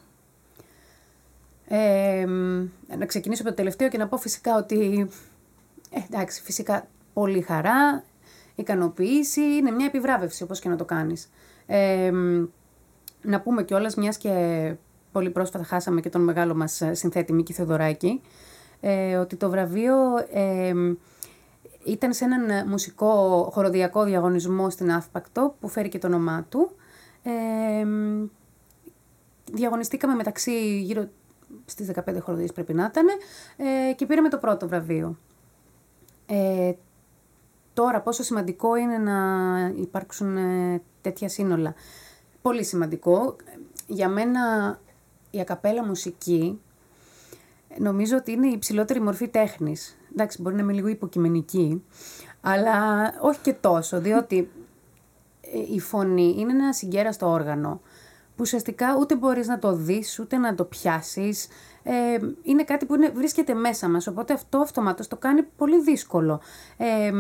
Ε, 1.69 2.27
να 2.99 3.07
ξεκινήσω 3.07 3.43
από 3.43 3.51
το 3.51 3.57
τελευταίο 3.57 3.89
και 3.89 3.99
να 3.99 4.09
πω 4.09 4.17
φυσικά 4.17 4.57
ότι, 4.57 5.09
ε, 5.91 6.01
εντάξει, 6.11 6.43
φυσικά 6.43 6.87
πολύ 7.13 7.41
χαρά, 7.41 8.05
ικανοποίηση, 8.55 9.41
είναι 9.41 9.71
μια 9.71 9.87
επιβράβευση 9.87 10.43
όπως 10.43 10.61
και 10.61 10.69
να 10.69 10.77
το 10.77 10.85
κάνεις. 10.85 11.31
Ε, 11.67 12.11
να 13.23 13.41
πούμε 13.41 13.65
κιόλας, 13.65 13.95
μιας 13.95 14.17
και 14.17 14.75
πολύ 15.13 15.31
πρόσφατα 15.31 15.65
χάσαμε 15.65 16.01
και 16.01 16.09
τον 16.09 16.21
μεγάλο 16.21 16.55
μας 16.55 16.83
συνθέτη 16.93 17.33
Μίκη 17.33 17.53
Θεοδωράκη, 17.53 18.21
ε, 18.81 19.17
ότι 19.17 19.37
το 19.37 19.51
βραβείο 19.51 19.95
ε, 20.33 20.73
ήταν 21.87 22.13
σε 22.13 22.25
έναν 22.25 22.51
ε, 22.51 22.65
μουσικό 22.65 23.49
χοροδιακό 23.53 24.05
διαγωνισμό 24.05 24.71
στην 24.71 24.93
Αύπακτο 24.93 25.57
που 25.61 25.69
φέρει 25.69 25.89
και 25.89 25.99
το 25.99 26.07
όνομά 26.07 26.47
του. 26.49 26.71
Ε, 27.23 27.87
διαγωνιστήκαμε 29.53 30.15
μεταξύ 30.15 30.81
γύρω 30.81 31.09
στις 31.65 31.91
15 31.95 32.19
χοροδίες 32.21 32.53
πρέπει 32.53 32.75
να 32.75 32.85
ήταν 32.85 33.07
ε, 33.57 33.93
και 33.93 34.07
πήραμε 34.07 34.29
το 34.29 34.39
πρώτο 34.39 34.69
βραβείο. 34.69 35.19
Ε, 36.27 36.73
τώρα 37.73 38.01
πόσο 38.01 38.23
σημαντικό 38.23 38.77
είναι 38.77 38.99
να 38.99 39.19
υπάρξουν 39.77 40.37
ε, 40.37 40.83
τέτοια 41.01 41.29
σύνολα. 41.29 41.75
Πολύ 42.43 42.65
σημαντικό. 42.65 43.37
Για 43.87 44.09
μένα 44.09 44.41
η 45.31 45.41
ακαπέλα 45.41 45.85
μουσική 45.85 46.61
νομίζω 47.79 48.17
ότι 48.17 48.33
είναι 48.33 48.47
η 48.47 48.53
υψηλότερη 48.53 49.01
μορφή 49.01 49.29
τέχνης. 49.29 49.97
Εντάξει, 50.17 50.43
μπορεί 50.43 50.55
να 50.55 50.63
είμαι 50.63 50.73
λίγο 50.73 50.89
υποκειμενική, 50.89 51.85
αλλά 52.41 52.75
όχι 53.21 53.39
και 53.43 53.53
τόσο, 53.53 54.01
διότι 54.01 54.51
ε, 55.41 55.75
η 55.75 55.81
φωνή 55.81 56.35
είναι 56.39 56.53
ένα 56.53 56.73
συγκέραστο 56.73 57.31
όργανο 57.31 57.81
που 58.37 58.43
ουσιαστικά 58.43 58.97
ούτε 59.01 59.17
μπορείς 59.17 59.47
να 59.47 59.59
το 59.59 59.73
δεις, 59.73 60.19
ούτε 60.19 60.37
να 60.37 60.55
το 60.55 60.65
πιάσεις. 60.65 61.49
Ε, 61.83 62.19
είναι 62.43 62.65
κάτι 62.65 62.87
που 62.87 62.95
είναι, 62.95 63.09
βρίσκεται 63.09 63.55
μέσα 63.55 63.89
μας, 63.89 64.07
οπότε 64.07 64.33
αυτό 64.33 64.59
αυτομάτως 64.59 65.09
το 65.09 65.17
κάνει 65.17 65.43
πολύ 65.43 65.81
δύσκολο. 65.81 66.41
Ε, 66.77 67.11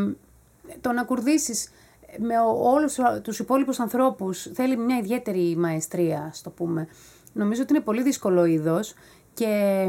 το 0.81 0.93
να 0.93 1.05
κουρδίσεις 1.05 1.71
με 2.19 2.35
όλους 2.63 2.99
τους 3.23 3.39
υπόλοιπους 3.39 3.81
ανθρώπους 3.81 4.51
θέλει 4.55 4.77
μια 4.77 4.97
ιδιαίτερη 4.97 5.57
μαεστρία, 5.57 6.31
στο 6.33 6.51
πούμε. 6.51 6.89
Νομίζω 7.33 7.63
ότι 7.63 7.75
είναι 7.75 7.83
πολύ 7.83 8.03
δύσκολο 8.03 8.45
είδος 8.45 8.95
και 9.35 9.87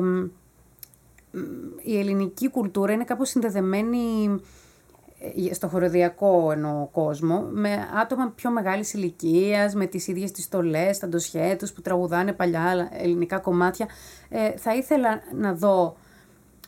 η 1.82 2.00
ελληνική 2.00 2.50
κουλτούρα 2.50 2.94
είναι 2.94 3.04
κάπως 3.04 3.30
συνδεδεμένη 3.30 4.40
ε, 5.50 5.54
στο 5.54 5.68
χοροδιακό 5.68 6.52
εννοώ 6.52 6.88
κόσμο, 6.92 7.48
με 7.52 7.88
άτομα 8.02 8.34
πιο 8.36 8.52
μεγάλης 8.52 8.94
ηλικίας, 8.94 9.74
με 9.74 9.86
τις 9.86 10.08
ίδιες 10.08 10.32
τις 10.32 10.44
στολές, 10.44 11.00
τα 11.00 11.08
ντοσιέ 11.08 11.56
που 11.76 11.82
τραγουδάνε 11.82 12.34
παλιά 12.34 12.90
ελληνικά 12.92 13.40
κομμάτια. 13.40 13.88
Ε, 14.30 14.52
θα 14.58 14.76
ήθελα 14.76 15.22
να 15.34 15.54
δω 15.54 15.98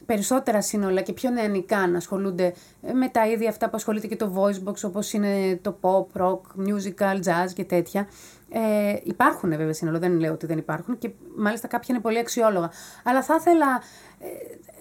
περισσότερα 0.06 0.62
σύνολα 0.62 1.02
και 1.02 1.14
πιο 1.14 1.30
νεανικά 1.30 1.88
να 1.88 1.98
ασχολούνται 1.98 2.54
με 2.94 3.08
τα 3.10 3.28
ίδια 3.28 3.50
αυτά 3.50 3.66
που 3.66 3.76
ασχολείται 3.76 4.08
και 4.08 4.16
το 4.16 4.34
voice 4.36 4.70
box 4.70 4.76
όπως 4.84 5.14
είναι 5.14 5.60
το 5.62 5.78
pop, 5.82 6.22
rock, 6.22 6.40
musical, 6.68 7.16
jazz 7.16 7.52
και 7.54 7.64
τέτοια. 7.64 8.08
Ε, 8.52 8.96
υπάρχουν 9.04 9.50
βέβαια 9.50 9.74
σύνολα, 9.74 10.00
δεν 10.00 10.20
λέω 10.20 10.34
ότι 10.34 10.46
δεν 10.46 10.58
υπάρχουν 10.58 10.98
και 10.98 11.10
μάλιστα 11.36 11.68
κάποια 11.68 11.88
είναι 11.90 12.04
πολύ 12.04 12.20
αξιόλογα. 12.20 12.72
Αλλά 13.04 13.24
θα 13.24 13.36
ήθελα 13.40 13.68
ε, 13.76 14.09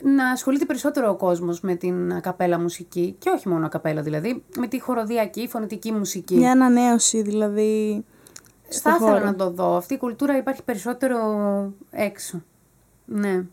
να 0.02 0.30
ασχολείται 0.30 0.64
περισσότερο 0.64 1.10
ο 1.10 1.14
κόσμος 1.14 1.60
με 1.60 1.74
την 1.74 2.12
ακαπέλα 2.12 2.58
μουσική 2.58 3.16
και 3.18 3.30
όχι 3.30 3.48
μόνο 3.48 3.66
ακαπέλα 3.66 4.02
δηλαδή, 4.02 4.44
με 4.56 4.66
τη 4.66 4.80
χοροδιακή, 4.80 5.48
φωνητική 5.48 5.92
μουσική. 5.92 6.36
Μια 6.36 6.52
ανανέωση 6.52 7.22
δηλαδή. 7.22 8.04
Θα 8.68 8.96
ήθελα 9.00 9.20
να 9.20 9.34
το 9.34 9.50
δω. 9.50 9.76
Αυτή 9.76 9.94
η 9.94 9.98
κουλτούρα 9.98 10.36
υπάρχει 10.36 10.62
περισσότερο 10.62 11.18
έξω. 11.90 12.42
Ναι. 13.04 13.44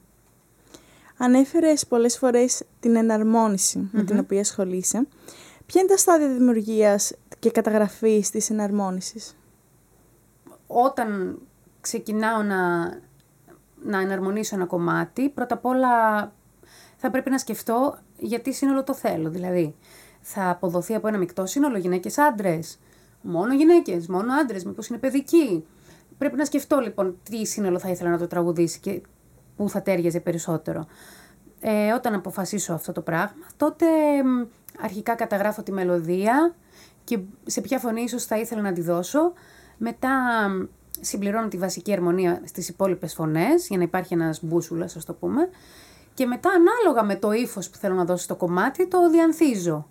Ανέφερες 1.17 1.87
πολλές 1.87 2.17
φορές 2.17 2.63
την 2.79 2.95
εναρμόνιση 2.95 3.89
με 3.91 4.03
την 4.03 4.19
οποία 4.19 4.39
ασχολείσαι. 4.39 5.07
Ποια 5.65 5.81
είναι 5.81 5.89
τα 5.89 5.97
στάδια 5.97 6.27
δημιουργίας 6.27 7.13
και 7.39 7.51
καταγραφής 7.51 8.29
της 8.29 8.49
εναρμόνισης; 8.49 9.37
Όταν 10.67 11.39
ξεκινάω 11.81 12.43
να, 12.43 12.89
να 13.83 13.99
εναρμονίσω 13.99 14.55
ένα 14.55 14.65
κομμάτι, 14.65 15.29
πρώτα 15.29 15.53
απ' 15.55 15.65
όλα 15.65 15.87
θα 16.97 17.11
πρέπει 17.11 17.29
να 17.29 17.37
σκεφτώ 17.37 17.97
γιατί 18.17 18.53
σύνολο 18.53 18.83
το 18.83 18.93
θέλω. 18.93 19.29
Δηλαδή, 19.29 19.75
θα 20.21 20.49
αποδοθεί 20.49 20.95
από 20.95 21.07
ένα 21.07 21.17
μεικτό 21.17 21.45
σύνολο 21.45 21.77
γυναίκε-άντρε. 21.77 22.59
Μόνο 23.21 23.53
γυναίκες, 23.53 24.07
μόνο 24.07 24.33
άντρες, 24.33 24.63
μήπως 24.65 24.87
είναι 24.87 24.97
παιδική. 24.97 25.65
Πρέπει 26.17 26.37
να 26.37 26.45
σκεφτώ 26.45 26.79
λοιπόν 26.79 27.17
τι 27.29 27.45
σύνολο 27.45 27.79
θα 27.79 27.89
ήθελα 27.89 28.09
να 28.09 28.17
το 28.17 28.27
τραγουδήσει 28.27 28.79
και 28.79 29.01
που 29.55 29.69
θα 29.69 29.81
τέριαζε 29.81 30.19
περισσότερο. 30.19 30.85
Ε, 31.59 31.91
όταν 31.91 32.13
αποφασίσω 32.13 32.73
αυτό 32.73 32.91
το 32.91 33.01
πράγμα, 33.01 33.45
τότε 33.57 33.85
αρχικά 34.81 35.15
καταγράφω 35.15 35.63
τη 35.63 35.71
μελωδία 35.71 36.55
και 37.03 37.19
σε 37.45 37.61
ποια 37.61 37.79
φωνή 37.79 38.01
ίσως 38.01 38.25
θα 38.25 38.37
ήθελα 38.37 38.61
να 38.61 38.73
τη 38.73 38.81
δώσω. 38.81 39.33
Μετά 39.77 40.11
συμπληρώνω 41.01 41.47
τη 41.47 41.57
βασική 41.57 41.93
αρμονία 41.93 42.41
στις 42.45 42.69
υπόλοιπες 42.69 43.13
φωνές, 43.13 43.67
για 43.67 43.77
να 43.77 43.83
υπάρχει 43.83 44.13
ένας 44.13 44.43
μπούσουλας, 44.43 44.95
ας 44.95 45.05
το 45.05 45.13
πούμε. 45.13 45.49
Και 46.13 46.25
μετά, 46.25 46.49
ανάλογα 46.49 47.03
με 47.03 47.15
το 47.15 47.31
ύφος 47.31 47.69
που 47.69 47.77
θέλω 47.77 47.95
να 47.95 48.05
δώσω 48.05 48.23
στο 48.23 48.35
κομμάτι, 48.35 48.87
το 48.87 49.09
διανθίζω. 49.09 49.89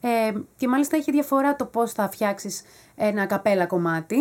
Ε, 0.00 0.32
και 0.56 0.68
μάλιστα 0.68 0.96
έχει 0.96 1.10
διαφορά 1.10 1.56
το 1.56 1.64
πώς 1.64 1.92
θα 1.92 2.08
φτιάξεις 2.10 2.62
ένα 2.96 3.26
καπέλα 3.26 3.66
κομμάτι 3.66 4.16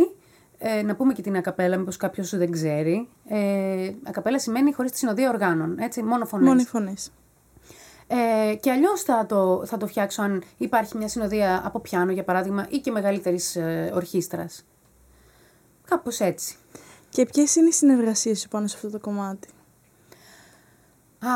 ε, 0.57 0.81
να 0.81 0.95
πούμε 0.95 1.13
και 1.13 1.21
την 1.21 1.35
ακαπέλα, 1.35 1.77
μήπως 1.77 1.97
κάποιος 1.97 2.37
δεν 2.37 2.51
ξέρει. 2.51 3.07
Ε, 3.27 3.91
ακαπέλα 4.03 4.39
σημαίνει 4.39 4.73
χωρίς 4.73 4.91
τη 4.91 4.97
συνοδεία 4.97 5.29
οργάνων, 5.29 5.79
έτσι, 5.79 6.03
μόνο 6.03 6.25
φωνές. 6.25 6.47
Μόνο 6.47 6.61
φωνές. 6.61 7.11
Ε, 8.07 8.55
και 8.55 8.71
αλλιώς 8.71 9.01
θα 9.01 9.25
το, 9.25 9.65
θα 9.65 9.77
το 9.77 9.87
φτιάξω 9.87 10.21
αν 10.21 10.43
υπάρχει 10.57 10.97
μια 10.97 11.07
συνοδεία 11.07 11.61
από 11.65 11.79
πιάνο, 11.79 12.11
για 12.11 12.23
παράδειγμα, 12.23 12.67
ή 12.69 12.77
και 12.77 12.91
μεγαλύτερης 12.91 13.55
ε, 13.55 13.91
ορχήστρας. 13.93 14.65
Κάπως 15.89 16.19
έτσι. 16.19 16.55
Και 17.09 17.25
ποιες 17.25 17.55
είναι 17.55 17.67
οι 17.67 17.71
συνεργασίες 17.71 18.39
σου 18.39 18.47
πάνω 18.47 18.67
σε 18.67 18.75
αυτό 18.75 18.89
το 18.89 18.99
κομμάτι; 18.99 19.47
Ε, 21.21 21.27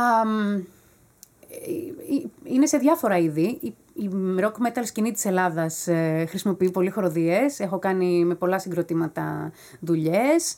ε, 2.16 2.28
είναι 2.44 2.66
σε 2.66 2.78
διάφορα 2.78 3.18
είδη 3.18 3.76
η 3.94 4.10
rock 4.40 4.52
metal 4.52 4.84
σκηνή 4.84 5.12
της 5.12 5.26
Ελλάδας 5.26 5.88
ε, 5.88 6.26
χρησιμοποιεί 6.30 6.72
πολύ 6.72 6.90
χοροδίες. 6.90 7.60
Έχω 7.60 7.80
κάνει 7.80 8.26
με 8.26 8.36
πολλά 8.36 8.60
συγκροτήματα 8.60 9.52
δουλειές. 9.80 10.56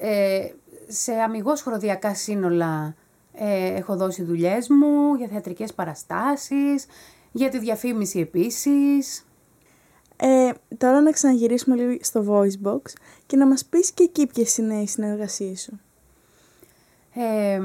Ε, 0.00 0.48
σε 0.88 1.12
αμυγός 1.12 1.62
χοροδιακά 1.62 2.14
σύνολα 2.14 2.94
ε, 3.32 3.74
έχω 3.74 3.96
δώσει 3.96 4.22
δουλειές 4.22 4.68
μου 4.68 5.14
για 5.14 5.28
θεατρικές 5.28 5.72
παραστάσεις, 5.72 6.86
για 7.32 7.48
τη 7.48 7.58
διαφήμιση 7.58 8.20
επίσης. 8.20 9.24
Ε, 10.24 10.52
τώρα 10.76 11.00
να 11.00 11.10
ξαναγυρίσουμε 11.10 11.76
λίγο 11.76 11.98
στο 12.00 12.24
voice 12.28 12.68
box 12.68 12.82
και 13.26 13.36
να 13.36 13.46
μας 13.46 13.64
πεις 13.64 13.92
και 13.92 14.02
εκεί 14.02 14.26
ποιες 14.26 14.56
είναι 14.56 14.74
οι 14.74 14.86
συνεργασίες 14.86 15.60
σου. 15.60 15.80
Ε, 17.14 17.60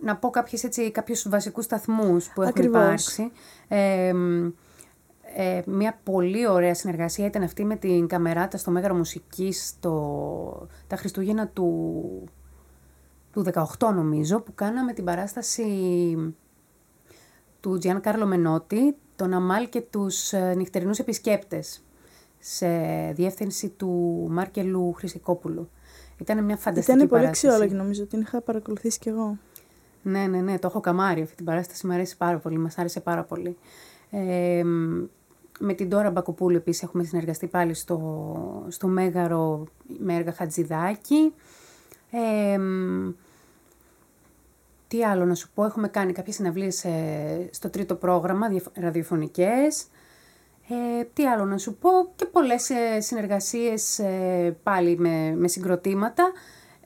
να 0.00 0.16
πω 0.16 0.30
κάποιες, 0.30 0.64
έτσι, 0.64 0.90
κάποιους 0.90 1.28
βασικούς 1.28 1.64
σταθμούς 1.64 2.28
που 2.28 2.42
έχουν 2.42 2.64
υπάρξει. 2.64 3.32
Ε, 3.68 4.12
ε, 5.36 5.62
μια 5.66 6.00
πολύ 6.02 6.48
ωραία 6.48 6.74
συνεργασία 6.74 7.26
ήταν 7.26 7.42
αυτή 7.42 7.64
με 7.64 7.76
την 7.76 8.06
Καμεράτα 8.06 8.56
στο 8.58 8.70
Μέγαρο 8.70 8.94
Μουσικής 8.94 9.68
στο, 9.68 10.68
τα 10.86 10.96
Χριστούγεννα 10.96 11.48
του, 11.48 12.24
του 13.32 13.44
18 13.78 13.92
νομίζω 13.94 14.40
που 14.40 14.54
κάναμε 14.54 14.92
την 14.92 15.04
παράσταση 15.04 16.34
του 17.60 17.78
Τζιάν 17.78 18.00
Κάρλο 18.00 18.26
Μενότη, 18.26 18.96
τον 19.16 19.32
Αμάλ 19.32 19.68
και 19.68 19.80
τους 19.80 20.32
ε, 20.32 20.54
νυχτερινούς 20.54 20.98
επισκέπτες 20.98 21.82
σε 22.38 22.68
διεύθυνση 23.12 23.68
του 23.68 24.26
Μάρκελου 24.30 24.92
Χρυσικόπουλου. 24.92 25.70
Ήταν 26.18 26.44
μια 26.44 26.56
φανταστική 26.56 26.96
Ήταν 26.96 27.08
πολύ 27.08 27.26
αξιόλογη, 27.26 27.74
νομίζω, 27.74 28.06
την 28.06 28.20
είχα 28.20 28.40
παρακολουθήσει 28.40 28.98
κι 28.98 29.08
εγώ. 29.08 29.38
Ναι, 30.02 30.26
ναι, 30.26 30.40
ναι, 30.40 30.58
το 30.58 30.66
έχω 30.66 30.80
καμάρει 30.80 31.22
αυτή 31.22 31.34
την 31.34 31.44
παράσταση, 31.44 31.86
μου 31.86 31.92
αρέσει 31.92 32.16
πάρα 32.16 32.38
πολύ, 32.38 32.58
μας 32.58 32.78
άρεσε 32.78 33.00
πάρα 33.00 33.22
πολύ. 33.22 33.56
Ε, 34.10 34.62
με 35.58 35.74
την 35.74 35.88
Τώρα 35.88 36.10
Μπακοπούλου 36.10 36.56
επίσης 36.56 36.82
έχουμε 36.82 37.04
συνεργαστεί 37.04 37.46
πάλι 37.46 37.74
στο, 37.74 38.66
στο 38.68 38.86
Μέγαρο 38.86 39.66
με 39.98 40.14
έργα 40.14 40.32
Χατζηδάκη. 40.32 41.34
Ε, 42.10 42.58
τι 44.92 45.04
άλλο 45.04 45.24
να 45.24 45.34
σου 45.34 45.50
πω, 45.54 45.64
έχουμε 45.64 45.88
κάνει 45.88 46.12
κάποιες 46.12 46.34
συναυλίες 46.34 46.84
ε, 46.84 47.48
στο 47.50 47.70
τρίτο 47.70 47.94
πρόγραμμα, 47.94 48.46
ραδιοφωνικές. 48.74 49.86
Ε, 50.68 51.04
τι 51.12 51.26
άλλο 51.26 51.44
να 51.44 51.58
σου 51.58 51.74
πω, 51.74 51.90
και 52.16 52.24
πολλές 52.24 52.70
ε, 52.70 53.00
συνεργασίες 53.00 53.98
ε, 53.98 54.56
πάλι 54.62 54.98
με, 54.98 55.34
με 55.36 55.48
συγκροτήματα 55.48 56.32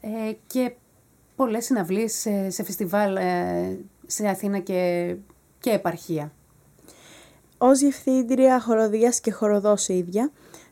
ε, 0.01 0.33
και 0.47 0.75
πολλές 1.37 1.65
συναυλίες 1.65 2.13
σε, 2.13 2.51
σε 2.51 2.63
φεστιβάλ 2.63 3.17
ε, 3.17 3.79
σε 4.07 4.29
Αθήνα 4.29 4.59
και, 4.59 5.15
και 5.61 5.71
επαρχία. 5.71 6.33
Ως 7.59 7.79
διευθύντρια 7.79 8.61
χοροδίας 8.61 9.21
και 9.21 9.31
χοροδός 9.31 9.89
ίδια, 9.89 10.31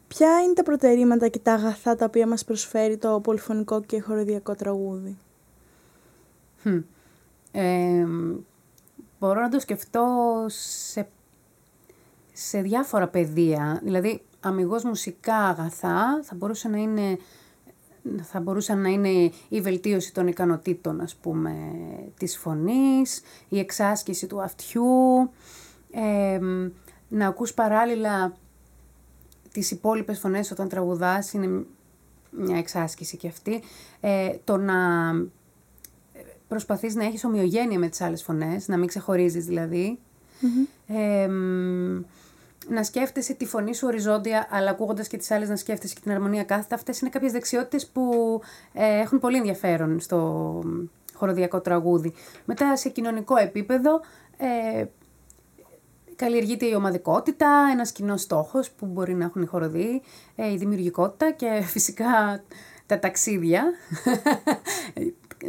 ποια 0.08 0.42
είναι 0.42 0.52
τα 0.52 0.62
προτερήματα 0.62 1.28
και 1.28 1.38
τα 1.38 1.52
αγαθά 1.52 1.96
τα 1.96 2.04
οποία 2.04 2.26
μας 2.26 2.44
προσφέρει 2.44 2.96
το 2.96 3.20
πολυφωνικό 3.20 3.80
και 3.80 4.00
χοροδιακό 4.00 4.54
τραγούδι; 4.54 5.18
Ε, 7.56 8.06
μπορώ 9.18 9.40
να 9.40 9.48
το 9.48 9.60
σκεφτώ 9.60 10.06
σε, 10.48 11.08
σε 12.32 12.60
διάφορα 12.60 13.08
πεδία. 13.08 13.80
Δηλαδή, 13.82 14.22
αμυγός 14.40 14.84
μουσικά 14.84 15.36
αγαθά 15.36 16.20
θα 16.22 16.34
μπορούσε 16.34 16.68
να 16.68 16.78
είναι 16.78 17.18
θα 18.22 18.40
μπορούσαν 18.40 18.80
να 18.80 18.88
είναι 18.88 19.32
η 19.48 19.60
βελτίωση 19.60 20.14
των 20.14 20.26
ικανοτήτων, 20.26 21.00
ας 21.00 21.14
πούμε, 21.14 21.54
της 22.18 22.36
φωνής, 22.36 23.22
η 23.48 23.58
εξάσκηση 23.58 24.26
του 24.26 24.42
αυτιού, 24.42 24.84
να 27.08 27.26
ακούς 27.26 27.54
παράλληλα 27.54 28.36
τις 29.52 29.70
υπόλοιπες 29.70 30.18
φωνές 30.18 30.50
όταν 30.50 30.68
τραγουδάς 30.68 31.32
είναι 31.32 31.64
μια 32.30 32.56
εξάσκηση 32.58 33.16
και 33.16 33.28
αυτή. 33.28 33.62
Ε, 34.00 34.36
το 34.44 34.56
να 34.56 34.74
προσπαθείς 36.48 36.94
να 36.94 37.04
έχεις 37.04 37.24
ομοιογένεια 37.24 37.78
με 37.78 37.88
τις 37.88 38.00
άλλες 38.00 38.22
φωνές, 38.22 38.68
να 38.68 38.76
μην 38.76 38.88
ξεχωρίζεις 38.88 39.46
δηλαδή. 39.46 39.98
Ε, 40.86 41.28
να 42.68 42.82
σκέφτεσαι 42.82 43.34
τη 43.34 43.46
φωνή 43.46 43.74
σου 43.74 43.86
οριζόντια, 43.86 44.46
αλλά 44.50 44.70
ακούγοντας 44.70 45.08
και 45.08 45.16
τις 45.16 45.30
άλλες 45.30 45.48
να 45.48 45.56
σκέφτεσαι 45.56 45.94
και 45.94 46.00
την 46.00 46.12
αρμονία 46.12 46.44
κάθετα. 46.44 46.74
Αυτές 46.74 47.00
είναι 47.00 47.10
κάποιες 47.10 47.32
δεξιότητες 47.32 47.86
που 47.86 48.40
ε, 48.72 49.00
έχουν 49.00 49.18
πολύ 49.18 49.36
ενδιαφέρον 49.36 50.00
στο 50.00 50.62
χοροδιακό 51.14 51.60
τραγούδι. 51.60 52.14
Μετά 52.44 52.76
σε 52.76 52.88
κοινωνικό 52.88 53.36
επίπεδο 53.36 54.00
ε, 54.36 54.84
καλλιεργείται 56.16 56.66
η 56.66 56.74
ομαδικότητα, 56.74 57.68
ένας 57.72 57.92
κοινός 57.92 58.20
στόχος 58.20 58.70
που 58.70 58.86
μπορεί 58.86 59.14
να 59.14 59.24
έχουν 59.24 59.42
οι 59.42 59.46
χοροδοί, 59.46 60.02
ε, 60.36 60.52
η 60.52 60.56
δημιουργικότητα 60.56 61.30
και 61.30 61.62
φυσικά 61.64 62.42
τα 62.86 62.98
ταξίδια. 62.98 63.64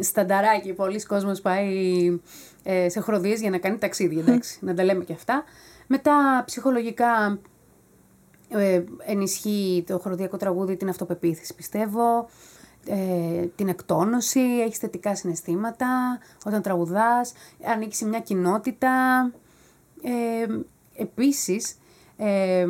Στανταράκι, 0.00 0.72
πολλοί 0.72 1.02
κόσμος 1.02 1.40
πάει 1.40 2.20
ε, 2.62 2.88
σε 2.88 3.00
χοροδίες 3.00 3.40
για 3.40 3.50
να 3.50 3.58
κάνει 3.58 3.78
ταξίδια, 3.78 4.20
εντάξει, 4.20 4.58
να 4.60 4.74
τα 4.74 4.84
λέμε 4.84 5.04
και 5.04 5.12
αυτά. 5.12 5.44
Μετά 5.86 6.42
ψυχολογικά 6.46 7.38
ε, 8.48 8.82
ενισχύει 9.06 9.84
το 9.86 9.98
χοροδιακό 9.98 10.36
τραγούδι 10.36 10.76
την 10.76 10.88
αυτοπεποίθηση, 10.88 11.54
πιστεύω, 11.54 12.28
ε, 12.86 13.46
την 13.56 13.68
εκτόνωση, 13.68 14.40
έχεις 14.40 14.78
θετικά 14.78 15.14
συναισθήματα 15.14 16.18
όταν 16.44 16.62
τραγουδάς, 16.62 17.32
ανήκει 17.64 17.96
σε 17.96 18.06
μια 18.06 18.20
κοινότητα. 18.20 18.90
Ε, 20.02 20.46
επίσης, 20.96 21.76
ε, 22.16 22.66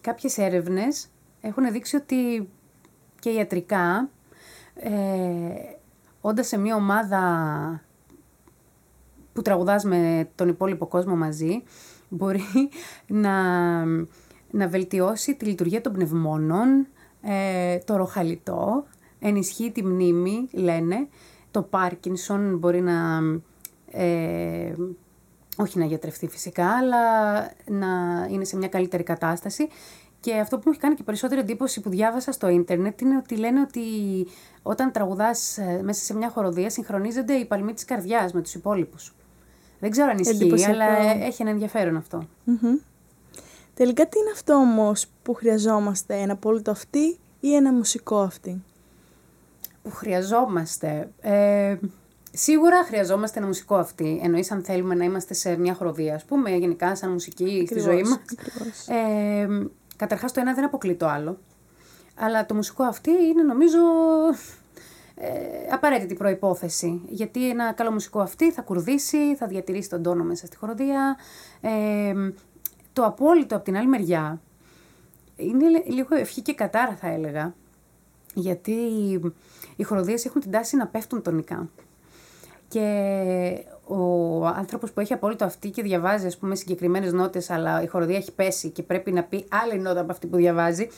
κάποιες 0.00 0.38
έρευνες 0.38 1.08
έχουν 1.40 1.72
δείξει 1.72 1.96
ότι 1.96 2.48
και 3.18 3.30
ιατρικά, 3.30 4.08
ε, 4.74 4.90
όντας 6.20 6.46
σε 6.46 6.58
μια 6.58 6.74
ομάδα 6.74 7.20
που 9.32 9.42
τραγουδάς 9.42 9.84
με 9.84 10.30
τον 10.34 10.48
υπόλοιπο 10.48 10.86
κόσμο 10.86 11.16
μαζί, 11.16 11.62
μπορεί 12.08 12.42
να, 13.06 13.34
να 14.50 14.68
βελτιώσει 14.68 15.34
τη 15.34 15.44
λειτουργία 15.44 15.80
των 15.80 15.92
πνευμόνων, 15.92 16.86
ε, 17.22 17.78
το 17.78 17.96
ροχαλιτό, 17.96 18.84
ενισχύει 19.18 19.70
τη 19.70 19.84
μνήμη, 19.84 20.48
λένε. 20.52 21.08
Το 21.50 21.62
Πάρκινσον 21.62 22.58
μπορεί 22.58 22.80
να... 22.80 23.20
Ε, 23.90 24.74
όχι 25.56 25.78
να 25.78 25.84
γιατρευτεί 25.84 26.28
φυσικά, 26.28 26.76
αλλά 26.76 27.40
να 27.66 27.88
είναι 28.30 28.44
σε 28.44 28.56
μια 28.56 28.68
καλύτερη 28.68 29.02
κατάσταση. 29.02 29.68
Και 30.20 30.38
αυτό 30.38 30.56
που 30.56 30.62
μου 30.66 30.72
έχει 30.72 30.80
κάνει 30.80 30.94
και 30.94 31.02
περισσότερη 31.02 31.40
εντύπωση 31.40 31.80
που 31.80 31.88
διάβασα 31.88 32.32
στο 32.32 32.48
ίντερνετ 32.48 33.00
είναι 33.00 33.16
ότι 33.16 33.36
λένε 33.36 33.60
ότι 33.60 33.80
όταν 34.62 34.92
τραγουδάς 34.92 35.58
ε, 35.58 35.80
μέσα 35.82 36.04
σε 36.04 36.14
μια 36.14 36.30
χοροδία 36.30 36.70
συγχρονίζονται 36.70 37.34
οι 37.34 37.44
παλμοί 37.44 37.72
της 37.72 37.84
καρδιάς 37.84 38.32
με 38.32 38.40
τους 38.40 38.54
υπόλοιπους. 38.54 39.14
Δεν 39.80 39.90
ξέρω 39.90 40.10
αν 40.10 40.18
ισχύει, 40.18 40.64
αλλά 40.64 40.86
έχει 41.24 41.42
ένα 41.42 41.50
ενδιαφέρον 41.50 41.96
Τελικά 43.74 44.08
τι 44.08 44.18
είναι 44.18 44.30
αυτό 44.30 44.54
όμως 44.54 45.06
που 45.22 45.34
χρειαζόμαστε, 45.34 46.16
ένα 46.16 46.32
απόλυτο 46.32 46.70
αυτή 46.70 47.18
ή 47.40 47.54
ένα 47.54 47.72
μουσικό 47.72 48.18
αυτή; 48.18 48.62
Που 49.82 49.90
χρειαζόμαστε. 49.90 51.10
Ε, 51.20 51.76
σίγουρα 52.32 52.84
χρειαζόμαστε 52.84 53.38
ένα 53.38 53.46
μουσικό 53.46 53.76
αυτή. 53.76 54.20
Εννοείς 54.22 54.50
αν 54.50 54.62
θέλουμε 54.62 54.94
να 54.94 55.04
είμαστε 55.04 55.34
σε 55.34 55.56
μια 55.56 55.74
χοροδία, 55.74 56.14
ας 56.14 56.24
πούμε, 56.24 56.50
γενικά 56.50 56.96
σαν 56.96 57.10
μουσική 57.10 57.64
στη 57.66 57.80
ζωή 57.80 58.02
μας. 58.02 58.18
Ε, 58.88 59.46
καταρχάς 60.00 60.32
το 60.32 60.40
ένα 60.40 60.54
δεν 60.54 60.64
αποκλεί 60.64 60.94
το 60.94 61.06
άλλο. 61.06 61.38
Αλλά 62.14 62.46
το 62.46 62.54
μουσικό 62.54 62.84
αυτή 62.84 63.10
είναι 63.10 63.42
νομίζω 63.42 63.78
ε, 65.14 65.28
απαραίτητη 65.70 66.14
προϋπόθεση. 66.14 67.00
Γιατί 67.08 67.50
ένα 67.50 67.72
καλό 67.72 67.90
μουσικό 67.90 68.20
αυτή 68.20 68.52
θα 68.52 68.62
κουρδίσει, 68.62 69.36
θα 69.36 69.46
διατηρήσει 69.46 69.88
τον 69.88 70.02
τόνο 70.02 70.24
μέσα 70.24 70.46
στη 70.46 70.56
χοροδία. 70.56 71.16
Ε, 71.60 72.12
το 72.92 73.04
απόλυτο 73.04 73.56
από 73.56 73.64
την 73.64 73.76
άλλη 73.76 73.86
μεριά 73.86 74.40
είναι 75.36 75.64
λίγο 75.86 76.16
ευχή 76.16 76.40
και 76.42 76.54
κατάρα 76.54 76.96
θα 76.96 77.08
έλεγα. 77.08 77.54
Γιατί 78.34 78.72
οι 79.76 79.82
χοροδίες 79.82 80.24
έχουν 80.24 80.40
την 80.40 80.50
τάση 80.50 80.76
να 80.76 80.86
πέφτουν 80.86 81.22
τονικά. 81.22 81.68
Και 82.68 82.84
ο 83.90 84.46
άνθρωπος 84.46 84.92
που 84.92 85.00
έχει 85.00 85.12
απόλυτο 85.12 85.44
αυτή 85.44 85.70
και 85.70 85.82
διαβάζει, 85.82 86.26
ας 86.26 86.36
πούμε, 86.36 86.54
συγκεκριμένες 86.54 87.12
νότες, 87.12 87.50
αλλά 87.50 87.82
η 87.82 87.86
χοροδία 87.86 88.16
έχει 88.16 88.32
πέσει 88.32 88.70
και 88.70 88.82
πρέπει 88.82 89.12
να 89.12 89.22
πει 89.22 89.46
άλλη 89.48 89.80
νότα 89.80 90.00
από 90.00 90.12
αυτή 90.12 90.26
που 90.26 90.36
διαβάζει, 90.36 90.88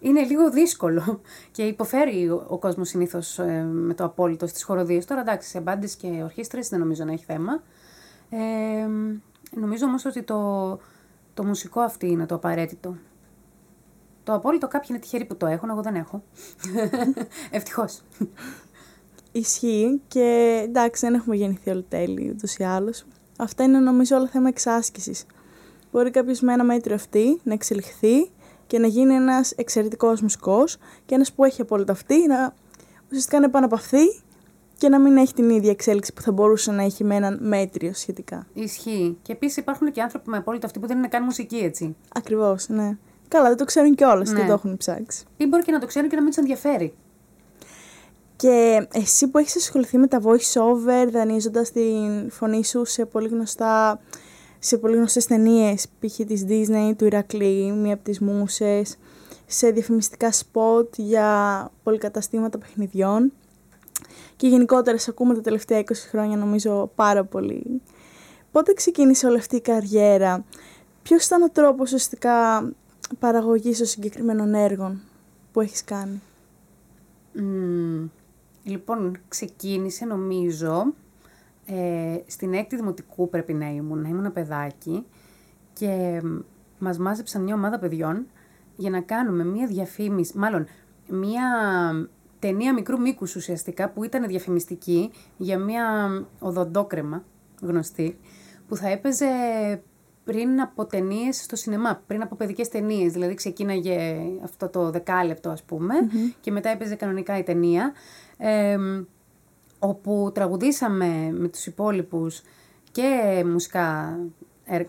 είναι 0.00 0.22
λίγο 0.22 0.50
δύσκολο. 0.50 1.20
Και 1.52 1.62
υποφέρει 1.62 2.30
ο 2.30 2.58
κόσμος 2.58 2.88
συνήθως 2.88 3.38
ε, 3.38 3.68
με 3.72 3.94
το 3.94 4.04
απόλυτο 4.04 4.46
στις 4.46 4.62
χοροδίες. 4.62 5.04
Τώρα 5.04 5.20
εντάξει, 5.20 5.48
σε 5.48 5.60
μπάντες 5.60 5.96
και 5.96 6.20
ορχήστρες 6.22 6.68
δεν 6.68 6.78
νομίζω 6.78 7.04
να 7.04 7.12
έχει 7.12 7.24
θέμα. 7.24 7.62
Ε, 8.30 8.86
νομίζω 9.60 9.86
όμως 9.86 10.04
ότι 10.04 10.22
το, 10.22 10.70
το 11.34 11.44
μουσικό 11.44 11.80
αυτή 11.80 12.06
είναι 12.06 12.26
το 12.26 12.34
απαραίτητο. 12.34 12.96
Το 14.24 14.34
απόλυτο 14.34 14.68
κάποιοι 14.68 14.88
είναι 14.90 14.98
τυχεροί 14.98 15.24
που 15.24 15.36
το 15.36 15.46
έχουν, 15.46 15.70
εγώ 15.70 15.82
δεν 15.82 15.94
έχω. 15.94 16.22
Ευτυχώς. 17.50 18.02
Ισχύει 19.32 20.00
και 20.08 20.60
εντάξει, 20.64 21.06
δεν 21.06 21.14
έχουμε 21.14 21.36
γεννηθεί 21.36 21.70
ολοτέλειοι 21.70 22.30
ούτως 22.34 22.56
ή 22.56 22.64
άλλως. 22.64 23.04
Αυτά 23.38 23.64
είναι 23.64 23.78
νομίζω 23.78 24.16
όλα 24.16 24.26
θέμα 24.26 24.48
εξάσκησης. 24.48 25.26
Μπορεί 25.92 26.10
κάποιος 26.10 26.40
με 26.40 26.52
ένα 26.52 26.64
μέτριο 26.64 26.94
αυτή 26.94 27.40
να 27.42 27.52
εξελιχθεί 27.52 28.30
και 28.66 28.78
να 28.78 28.86
γίνει 28.86 29.14
ένας 29.14 29.52
εξαιρετικός 29.52 30.20
μουσικό 30.20 30.64
και 31.06 31.14
ένας 31.14 31.32
που 31.32 31.44
έχει 31.44 31.60
απόλυτα 31.60 31.92
αυτή 31.92 32.26
να 32.26 32.54
ουσιαστικά 33.08 33.38
να 33.38 33.44
επαναπαυθεί 33.44 34.22
και 34.78 34.88
να 34.88 35.00
μην 35.00 35.16
έχει 35.16 35.34
την 35.34 35.50
ίδια 35.50 35.70
εξέλιξη 35.70 36.12
που 36.12 36.20
θα 36.20 36.32
μπορούσε 36.32 36.72
να 36.72 36.82
έχει 36.82 37.04
με 37.04 37.14
έναν 37.14 37.38
μέτριο 37.42 37.92
σχετικά. 37.94 38.46
Ισχύει. 38.54 39.18
Και 39.22 39.32
επίσης 39.32 39.56
υπάρχουν 39.56 39.92
και 39.92 40.02
άνθρωποι 40.02 40.30
με 40.30 40.36
απόλυτα 40.36 40.66
αυτή 40.66 40.78
που 40.78 40.86
δεν 40.86 40.98
είναι 40.98 41.08
καν 41.08 41.22
μουσική, 41.22 41.56
έτσι. 41.56 41.96
Ακριβώς, 42.14 42.68
ναι. 42.68 42.96
Καλά, 43.28 43.48
δεν 43.48 43.56
το 43.56 43.64
ξέρουν 43.64 43.94
κιόλας 43.94 44.30
ναι. 44.30 44.40
και 44.40 44.46
το 44.46 44.52
έχουν 44.52 44.76
ψάξει. 44.76 45.24
Ή 45.36 45.46
μπορεί 45.46 45.62
και 45.62 45.72
να 45.72 45.78
το 45.78 45.86
ξέρουν 45.86 46.08
και 46.08 46.16
να 46.16 46.22
μην 46.22 46.30
τους 46.30 46.38
ενδιαφέρει. 46.38 46.94
Και 48.42 48.86
εσύ 48.92 49.28
που 49.28 49.38
έχεις 49.38 49.56
ασχοληθεί 49.56 49.98
με 49.98 50.06
τα 50.06 50.20
voice 50.24 50.60
over, 50.62 51.08
δανείζοντας 51.10 51.70
την 51.70 52.30
φωνή 52.30 52.64
σου 52.64 52.84
σε 52.84 53.04
πολύ 53.04 53.28
γνωστά 53.28 54.00
σε 54.58 54.76
πολύ 54.76 54.96
γνωστές 54.96 55.26
ταινίες, 55.26 55.86
π.χ. 56.00 56.16
της 56.26 56.44
Disney, 56.48 56.92
του 56.96 57.04
Ηρακλή, 57.04 57.72
μία 57.72 57.94
από 57.94 58.04
τις 58.04 58.20
μουσες, 58.20 58.98
σε 59.46 59.70
διαφημιστικά 59.70 60.32
σποτ 60.32 60.94
για 60.96 61.70
πολυκαταστήματα 61.82 62.58
παιχνιδιών 62.58 63.32
και 64.36 64.46
γενικότερα 64.48 64.98
σε 64.98 65.10
ακούμε 65.10 65.34
τα 65.34 65.40
τελευταία 65.40 65.80
20 65.80 65.84
χρόνια 66.10 66.36
νομίζω 66.36 66.90
πάρα 66.94 67.24
πολύ. 67.24 67.82
Πότε 68.52 68.72
ξεκίνησε 68.72 69.26
όλη 69.26 69.36
αυτή 69.36 69.56
η 69.56 69.60
καριέρα, 69.60 70.44
ποιος 71.02 71.24
ήταν 71.24 71.42
ο 71.42 71.50
τρόπος 71.50 71.86
ουσιαστικά 71.86 72.68
παραγωγής 73.18 73.78
των 73.78 73.86
συγκεκριμένων 73.86 74.54
έργων 74.54 75.00
που 75.52 75.60
έχεις 75.60 75.84
κάνει; 75.84 76.20
Λοιπόν, 78.62 79.16
ξεκίνησε 79.28 80.04
νομίζω 80.04 80.94
ε, 81.66 82.18
στην 82.26 82.52
έκτη 82.52 82.76
δημοτικού 82.76 83.28
πρέπει 83.28 83.52
να 83.52 83.66
ήμουν, 83.70 84.00
να 84.00 84.08
ήμουν 84.08 84.20
ένα 84.20 84.30
παιδάκι 84.30 85.06
και 85.72 86.22
μας 86.78 86.98
μάζεψαν 86.98 87.42
μια 87.42 87.54
ομάδα 87.54 87.78
παιδιών 87.78 88.26
για 88.76 88.90
να 88.90 89.00
κάνουμε 89.00 89.44
μια 89.44 89.66
διαφήμιση, 89.66 90.38
μάλλον 90.38 90.66
μια 91.08 91.42
ταινία 92.38 92.72
μικρού 92.72 93.00
μήκους 93.00 93.36
ουσιαστικά 93.36 93.90
που 93.90 94.04
ήταν 94.04 94.26
διαφημιστική 94.26 95.10
για 95.36 95.58
μια 95.58 95.86
οδοντόκρεμα 96.38 97.24
γνωστή 97.60 98.18
που 98.68 98.76
θα 98.76 98.88
έπαιζε 98.88 99.26
πριν 100.24 100.60
από 100.60 100.84
ταινίες 100.86 101.42
στο 101.42 101.56
σινεμά, 101.56 102.02
πριν 102.06 102.22
από 102.22 102.36
παιδικές 102.36 102.68
ταινίες. 102.68 103.12
Δηλαδή 103.12 103.34
ξεκίναγε 103.34 104.20
αυτό 104.44 104.68
το 104.68 104.90
δεκάλεπτο 104.90 105.50
ας 105.50 105.62
πουμε 105.62 105.94
και 106.40 106.50
μετά 106.50 106.68
έπαιζε 106.68 106.94
κανονικά 106.94 107.38
η 107.38 107.42
ταινία 107.42 107.92
όπου 109.78 110.30
τραγουδήσαμε 110.34 111.30
με 111.32 111.48
τους 111.48 111.66
υπόλοιπους 111.66 112.42
και 112.92 113.42
μουσικά 113.46 114.18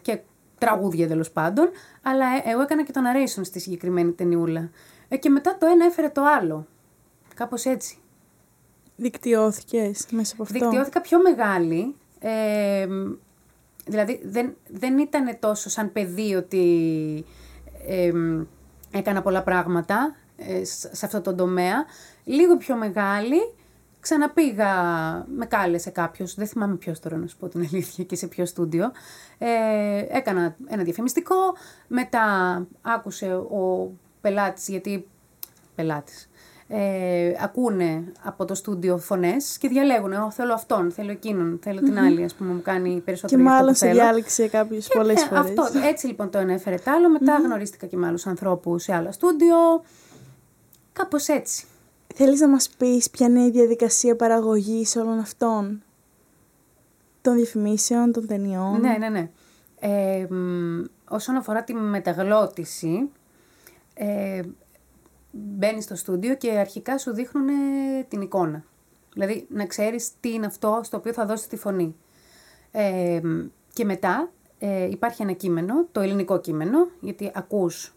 και 0.02 0.20
τραγούδια 0.58 1.08
τέλος 1.08 1.32
πάντων, 1.32 1.70
αλλά 2.02 2.26
ε, 2.26 2.50
εγώ 2.52 2.62
έκανα 2.62 2.84
και 2.84 2.92
το 2.92 3.02
narration 3.02 3.42
στη 3.46 3.60
συγκεκριμένη 3.60 4.12
ταινιούλα. 4.12 4.70
Ε, 5.08 5.18
και 5.18 5.30
μετά 5.30 5.58
το 5.58 5.66
ένα 5.66 5.86
έφερε 5.86 6.10
το 6.10 6.22
άλλο. 6.26 6.68
Κάπως 7.36 7.66
έτσι. 7.66 7.98
Δικτυώθηκες 8.96 10.06
μέσα 10.12 10.34
από 10.34 10.44
αυτό; 10.44 10.60
Δικτυώθηκα 10.60 11.02
πιο 11.02 11.22
μεγάλη. 11.22 11.96
Ε, 12.20 12.88
δηλαδή 13.86 14.22
δεν, 14.24 14.56
δεν 14.68 14.98
ήταν 14.98 15.38
τόσο 15.40 15.70
σαν 15.70 15.92
παιδί 15.92 16.36
ότι 16.36 17.26
έκανα 18.92 19.22
πολλά 19.22 19.44
πράγματα 19.44 20.16
ε, 20.16 20.23
σε 20.92 21.06
αυτό 21.06 21.22
το 21.22 21.36
τομέα. 21.36 21.86
Λίγο 22.24 22.58
πιο 22.58 22.76
μεγάλη 22.76 23.38
Ξαναπήγα, 24.04 24.74
με 25.36 25.46
κάλεσε 25.46 25.90
κάποιος, 25.90 26.36
δεν 26.36 26.48
θυμάμαι 26.48 26.76
ποιος 26.76 27.00
τώρα 27.00 27.18
να 27.18 27.28
σου 27.28 27.38
πω 27.38 27.48
την 27.48 27.68
αλήθεια 27.72 28.04
και 28.04 28.16
σε 28.16 28.28
ποιο 28.28 28.46
στούντιο. 28.46 28.92
Ε, 29.38 29.48
έκανα 30.10 30.56
ένα 30.68 30.84
διαφημιστικό, 30.84 31.36
μετά 31.88 32.22
άκουσε 32.82 33.34
ο 33.36 33.92
πελάτης, 34.22 34.68
γιατί 34.68 35.08
πελάτης, 35.76 36.30
ε, 36.68 37.32
ακούνε 37.42 38.04
από 38.24 38.46
το 38.46 38.56
στούντιο 38.56 38.98
φωνές 38.98 39.58
και 39.58 39.68
διαλέγουν, 39.68 40.14
«Ω, 40.14 40.32
θέλω 40.32 40.54
αυτόν, 40.54 40.92
θέλω 40.92 41.12
εκείνον, 41.12 41.60
θέλω 41.62 41.80
την 41.80 42.00
άλλη, 42.00 42.24
ας 42.24 42.34
πούμε, 42.34 42.54
μου 42.54 42.62
κάνει 42.62 42.94
Και 42.94 43.02
περισσότερο 43.02 43.42
για 43.42 43.52
αυτό 43.52 43.60
μάλλον 43.62 43.74
που 43.74 43.80
σε 43.80 43.86
θέλω». 43.88 44.02
διάλεξε 44.02 44.48
κάποιες 44.48 44.88
πολλές 44.88 45.22
Ε, 45.22 45.26
φορές. 45.26 45.44
Αυτό, 45.44 45.80
έτσι 45.88 46.08
λοιπόν 46.08 46.30
το 46.30 46.38
ένα 46.38 46.54
έφερε 46.54 46.76
τ' 46.76 46.88
άλλο. 46.88 47.10
Μετά 47.10 47.36
γνωρίστηκα 47.44 47.86
και 47.86 47.98
με 47.98 48.08
άλλους 48.08 48.28
ανθρώπους 48.28 48.84
σε 48.84 48.94
άλλα 48.94 49.12
στούντιο. 49.12 49.56
Κάπως 50.94 51.28
έτσι. 51.28 51.66
Θέλεις 52.16 52.40
να 52.40 52.48
μας 52.48 52.70
πεις 52.70 53.10
ποια 53.10 53.28
είναι 53.28 53.46
η 53.46 53.52
διαδικασία 53.52 54.16
παραγωγής 54.16 54.96
όλων 54.96 55.20
αυτών; 55.20 55.84
Των 57.22 57.36
διαφημίσεων, 57.36 58.12
των 58.12 58.28
ταινιών; 58.28 58.80
Ναι, 58.80 58.98
ναι, 59.00 59.10
ναι. 59.10 59.30
Ε, 59.80 60.28
μ, 60.30 60.84
όσον 61.10 61.36
αφορά 61.36 61.64
τη 61.64 61.74
μεταγλώτηση, 61.74 63.10
ε, 63.94 64.42
μπαίνει 65.32 65.82
στο 65.82 65.96
στούντιο 65.96 66.36
και 66.36 66.52
αρχικά 66.52 66.98
σου 66.98 67.14
δείχνουν 67.14 67.48
την 68.08 68.22
εικόνα. 68.22 68.64
Δηλαδή 69.14 69.46
να 69.50 69.66
ξέρεις 69.66 70.12
τι 70.20 70.34
είναι 70.34 70.46
αυτό 70.46 70.80
στο 70.84 70.98
οποίο 70.98 71.14
θα 71.14 71.26
δώσει 71.26 71.50
τη 71.50 71.56
φωνή. 71.56 71.96
Ε, 72.72 73.20
μ, 73.24 73.46
και 73.74 73.86
μετά 73.86 74.32
ε, 74.60 74.90
υπάρχει 74.90 75.22
ένα 75.22 75.32
κείμενο, 75.32 75.86
το 75.92 76.00
ελληνικό 76.00 76.40
κείμενο, 76.40 76.88
γιατί 77.00 77.32
ακούς 77.34 77.94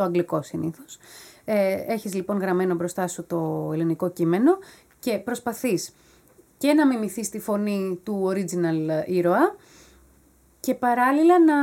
το 0.00 0.06
αγγλικό 0.06 0.42
συνήθως. 0.42 0.98
Ε, 1.44 1.84
έχεις 1.86 2.14
λοιπόν 2.14 2.38
γραμμένο 2.38 2.74
μπροστά 2.74 3.08
σου 3.08 3.26
το 3.26 3.70
ελληνικό 3.72 4.10
κείμενο 4.10 4.58
και 4.98 5.18
προσπαθείς 5.18 5.92
και 6.58 6.72
να 6.72 6.86
μιμηθείς 6.86 7.28
τη 7.28 7.38
φωνή 7.38 8.00
του 8.02 8.32
original 8.32 9.06
ήρωα 9.06 9.54
και 10.60 10.74
παράλληλα 10.74 11.34
να, 11.44 11.56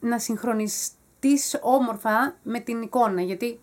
να 0.00 0.18
συγχρονιστείς 0.18 1.58
όμορφα 1.60 2.36
με 2.42 2.58
την 2.60 2.82
εικόνα. 2.82 3.22
Γιατί, 3.22 3.60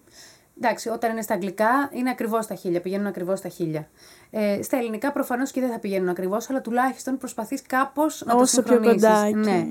εντάξει, 0.58 0.90
όταν 0.90 1.12
είναι 1.12 1.22
στα 1.22 1.34
αγγλικά 1.34 1.90
είναι 1.94 2.10
ακριβώς 2.10 2.48
τα 2.48 2.56
χίλια, 2.56 2.82
πηγαίνουν 2.82 3.08
ακριβώς 3.08 3.42
τα 3.42 3.50
χίλια. 3.50 3.88
Ε, 4.30 4.62
στα 4.62 4.78
ελληνικά 4.78 5.12
προφανώς 5.12 5.52
και 5.52 5.62
δεν 5.62 5.70
θα 5.70 5.80
πηγαίνουν 5.80 6.10
ακριβώς, 6.10 6.50
αλλά 6.50 6.62
τουλάχιστον 6.62 7.18
προσπαθείς 7.18 7.62
κάπως 7.62 8.24
να 8.26 8.34
Όσο 8.34 8.56
το 8.56 8.62
πιο 8.62 8.74
συγχρονίσεις. 8.74 9.08
κοντά 9.08 9.26
εκεί. 9.26 9.38
Ναι. 9.38 9.68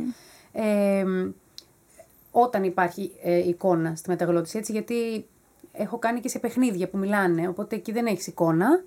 Ε, 0.52 1.04
όταν 2.36 2.64
υπάρχει 2.64 3.12
ε, 3.22 3.48
εικόνα 3.48 3.94
στη 3.94 4.10
μεταγλώτηση, 4.10 4.58
έτσι, 4.58 4.72
γιατί 4.72 5.26
έχω 5.72 5.98
κάνει 5.98 6.20
και 6.20 6.28
σε 6.28 6.38
παιχνίδια 6.38 6.88
που 6.88 6.98
μιλάνε, 6.98 7.48
οπότε 7.48 7.76
εκεί 7.76 7.92
δεν 7.92 8.06
έχεις 8.06 8.26
εικόνα, 8.26 8.82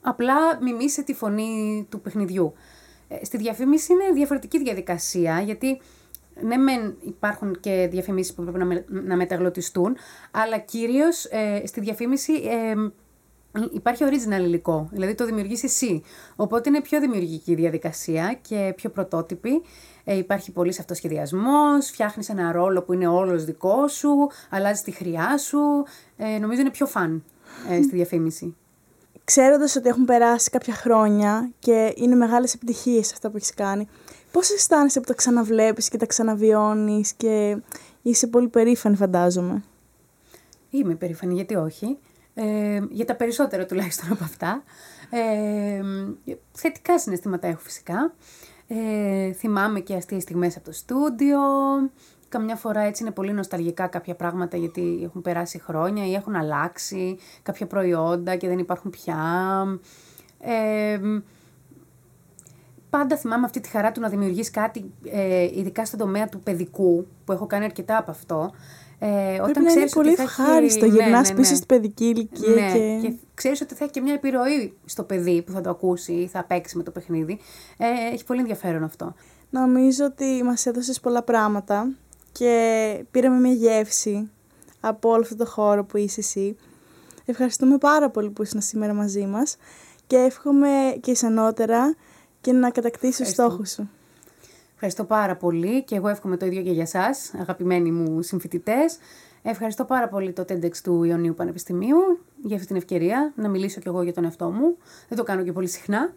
απλά 0.00 0.34
μιμήσε 0.62 1.02
τη 1.02 1.14
φωνή 1.14 1.86
του 1.90 2.00
παιχνιδιού. 2.00 2.52
Ε, 3.08 3.24
στη 3.24 3.36
διαφήμιση 3.36 3.92
είναι 3.92 4.12
διαφορετική 4.12 4.58
διαδικασία, 4.58 5.40
γιατί 5.40 5.80
ναι 6.42 6.56
μεν 6.56 6.96
υπάρχουν 7.00 7.60
και 7.60 7.88
διαφημίσεις 7.90 8.34
που 8.34 8.42
πρέπει 8.42 8.58
να, 8.58 8.64
με- 8.64 8.84
να 8.88 9.16
μεταγλωτιστούν, 9.16 9.96
αλλά 10.30 10.58
κυρίως 10.58 11.24
ε, 11.24 11.62
στη 11.66 11.80
διαφήμιση 11.80 12.32
ε, 12.32 12.74
υπάρχει 13.72 14.04
original 14.06 14.40
υλικό, 14.40 14.88
δηλαδή 14.92 15.14
το 15.14 15.24
δημιουργείς 15.24 15.64
εσύ. 15.64 16.02
Οπότε 16.36 16.68
είναι 16.68 16.80
πιο 16.80 17.00
δημιουργική 17.00 17.52
η 17.52 17.54
διαδικασία 17.54 18.38
και 18.42 18.72
πιο 18.76 18.90
πρωτότυπη. 18.90 19.62
Ε, 20.04 20.16
υπάρχει 20.16 20.52
πολύ 20.52 20.74
αυτοσχεδιασμός, 20.78 21.86
φτιάχνεις 21.86 22.28
ένα 22.28 22.52
ρόλο 22.52 22.82
που 22.82 22.92
είναι 22.92 23.06
όλος 23.06 23.44
δικός 23.44 23.92
σου, 23.92 24.30
αλλάζεις 24.50 24.82
τη 24.82 24.90
χρειά 24.90 25.38
σου. 25.38 25.58
Ε, 26.16 26.38
νομίζω 26.38 26.60
είναι 26.60 26.70
πιο 26.70 26.86
φαν 26.86 27.24
ε, 27.70 27.82
στη 27.82 27.94
διαφήμιση. 27.94 28.56
Ξέροντας 29.24 29.76
ότι 29.76 29.88
έχουν 29.88 30.04
περάσει 30.04 30.50
κάποια 30.50 30.74
χρόνια 30.74 31.50
και 31.58 31.92
είναι 31.96 32.14
μεγάλες 32.14 32.54
επιτυχίες 32.54 33.12
αυτά 33.12 33.30
που 33.30 33.36
έχεις 33.36 33.54
κάνει, 33.54 33.88
πώς 34.32 34.50
αισθάνεσαι 34.50 35.00
που 35.00 35.06
τα 35.06 35.14
ξαναβλέπεις 35.14 35.88
και 35.88 35.96
τα 35.96 36.06
ξαναβιώνεις 36.06 37.12
και 37.12 37.56
είσαι 38.02 38.26
πολύ 38.26 38.48
περήφανη 38.48 38.96
φαντάζομαι; 38.96 39.62
Είμαι 40.70 40.94
περήφανη, 40.94 41.34
γιατί 41.34 41.54
όχι. 41.54 41.98
Ε, 42.40 42.80
για 42.90 43.04
τα 43.04 43.14
περισσότερα 43.14 43.66
τουλάχιστον 43.66 44.12
από 44.12 44.24
αυτά. 44.24 44.62
Ε, 45.10 45.82
θετικά 46.52 46.98
συναισθήματα 46.98 47.46
έχω 47.46 47.60
φυσικά. 47.60 48.14
Ε, 48.68 49.32
θυμάμαι 49.32 49.80
και 49.80 49.94
αστείες 49.94 50.22
στιγμές 50.22 50.56
από 50.56 50.64
το 50.64 50.72
στούντιο. 50.72 51.38
Καμιά 52.28 52.56
φορά 52.56 52.80
έτσι 52.80 53.02
είναι 53.02 53.12
πολύ 53.12 53.32
νοσταλγικά 53.32 53.86
κάποια 53.86 54.14
πράγματα 54.14 54.56
γιατί 54.56 55.00
έχουν 55.04 55.22
περάσει 55.22 55.58
χρόνια 55.58 56.06
ή 56.06 56.14
έχουν 56.14 56.34
αλλάξει 56.34 57.18
κάποια 57.42 57.66
προϊόντα 57.66 58.36
και 58.36 58.48
δεν 58.48 58.58
υπάρχουν 58.58 58.90
πια. 58.90 59.16
Ε, 60.40 60.98
πάντα 62.90 63.16
θυμάμαι 63.16 63.44
αυτή 63.44 63.60
τη 63.60 63.68
χαρά 63.68 63.92
του 63.92 64.00
να 64.00 64.08
δημιουργείς 64.08 64.50
κάτι, 64.50 64.92
ε, 65.04 65.44
ειδικά 65.44 65.84
στον 65.84 65.98
τομέα 65.98 66.28
του 66.28 66.40
παιδικού, 66.40 67.06
που 67.24 67.32
έχω 67.32 67.46
κάνει 67.46 67.64
αρκετά 67.64 67.96
από 67.98 68.10
αυτό. 68.10 68.52
Ε, 69.00 69.06
Πρέπει 69.06 69.40
όταν 69.50 69.52
να 69.52 69.60
είναι 69.60 69.68
ξέρεις 69.68 69.92
πολύ 69.92 70.08
ότι 70.08 70.16
θα 70.16 70.22
έχει- 70.22 70.40
ευχάριστο, 70.40 70.86
ναι, 70.86 70.92
γυρνάς 70.92 71.28
ναι, 71.30 71.34
πίσω 71.36 71.50
ναι. 71.50 71.56
στην 71.56 71.66
παιδική 71.66 72.04
ηλικία 72.04 72.48
Ναι, 72.54 72.72
και... 72.72 72.98
και 73.08 73.14
ξέρεις 73.34 73.60
ότι 73.60 73.74
θα 73.74 73.84
έχει 73.84 73.92
και 73.92 74.00
μια 74.00 74.12
επιρροή 74.12 74.76
στο 74.84 75.02
παιδί 75.04 75.42
που 75.42 75.52
θα 75.52 75.60
το 75.60 75.70
ακούσει 75.70 76.12
ή 76.12 76.26
θα 76.26 76.44
παίξει 76.44 76.76
με 76.76 76.82
το 76.82 76.90
παιχνίδι. 76.90 77.38
Ε, 77.76 77.86
έχει 78.12 78.24
πολύ 78.24 78.40
ενδιαφέρον 78.40 78.82
αυτό. 78.84 79.14
Νομίζω 79.50 80.04
ότι 80.04 80.42
μας 80.44 80.66
έδωσες 80.66 81.00
πολλά 81.00 81.22
πράγματα 81.22 81.88
και 82.32 83.04
πήραμε 83.10 83.40
μια 83.40 83.52
γεύση 83.52 84.30
από 84.80 85.08
όλο 85.10 85.20
αυτό 85.20 85.36
το 85.36 85.46
χώρο 85.46 85.84
που 85.84 85.96
είσαι 85.96 86.20
εσύ. 86.20 86.56
Ευχαριστούμε 87.24 87.78
πάρα 87.78 88.10
πολύ 88.10 88.30
που 88.30 88.42
ήσουν 88.42 88.60
σήμερα 88.60 88.94
μαζί 88.94 89.26
μας 89.26 89.56
και 90.06 90.16
εύχομαι 90.16 90.68
και 91.00 91.10
ισανότερα 91.10 91.94
και 92.40 92.52
να 92.52 92.70
κατακτήσεις 92.70 93.16
τους 93.16 93.28
Ευχαριστώ. 93.28 93.48
στόχους 93.50 93.70
σου. 93.70 93.90
Ευχαριστώ 94.80 95.04
πάρα 95.04 95.36
πολύ 95.36 95.84
και 95.84 95.94
εγώ 95.96 96.08
εύχομαι 96.08 96.36
το 96.36 96.46
ίδιο 96.46 96.62
και 96.62 96.70
για 96.70 96.86
σας, 96.86 97.34
αγαπημένοι 97.38 97.90
μου 97.90 98.22
συμφοιτητές. 98.22 98.98
Ευχαριστώ 99.42 99.84
πάρα 99.84 100.08
πολύ 100.08 100.32
το 100.32 100.44
TEDx 100.48 100.76
του 100.82 101.04
Ιωνίου 101.04 101.34
Πανεπιστημίου 101.34 101.96
για 102.42 102.54
αυτή 102.56 102.66
την 102.66 102.76
ευκαιρία 102.76 103.32
να 103.36 103.48
μιλήσω 103.48 103.80
κι 103.80 103.88
εγώ 103.88 104.02
για 104.02 104.12
τον 104.12 104.24
εαυτό 104.24 104.50
μου. 104.50 104.76
Δεν 105.08 105.18
το 105.18 105.24
κάνω 105.24 105.42
και 105.42 105.52
πολύ 105.52 105.68
συχνά. 105.68 106.12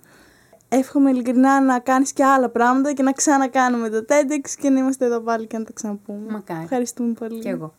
Εύχομαι 0.69 1.09
ειλικρινά 1.09 1.61
να 1.61 1.79
κάνεις 1.79 2.13
και 2.13 2.23
άλλα 2.23 2.49
πράγματα 2.49 2.93
και 2.93 3.03
να 3.03 3.11
ξανακάνουμε 3.11 3.89
το 3.89 4.05
TEDx 4.07 4.49
και 4.61 4.69
να 4.69 4.79
είμαστε 4.79 5.05
εδώ 5.05 5.19
πάλι 5.19 5.47
και 5.47 5.57
να 5.57 5.63
τα 5.63 5.71
ξαναπούμε. 5.73 6.31
Μακάρι. 6.31 6.63
Ευχαριστούμε 6.63 7.13
πολύ. 7.13 7.39
Και 7.39 7.49
εγώ. 7.49 7.73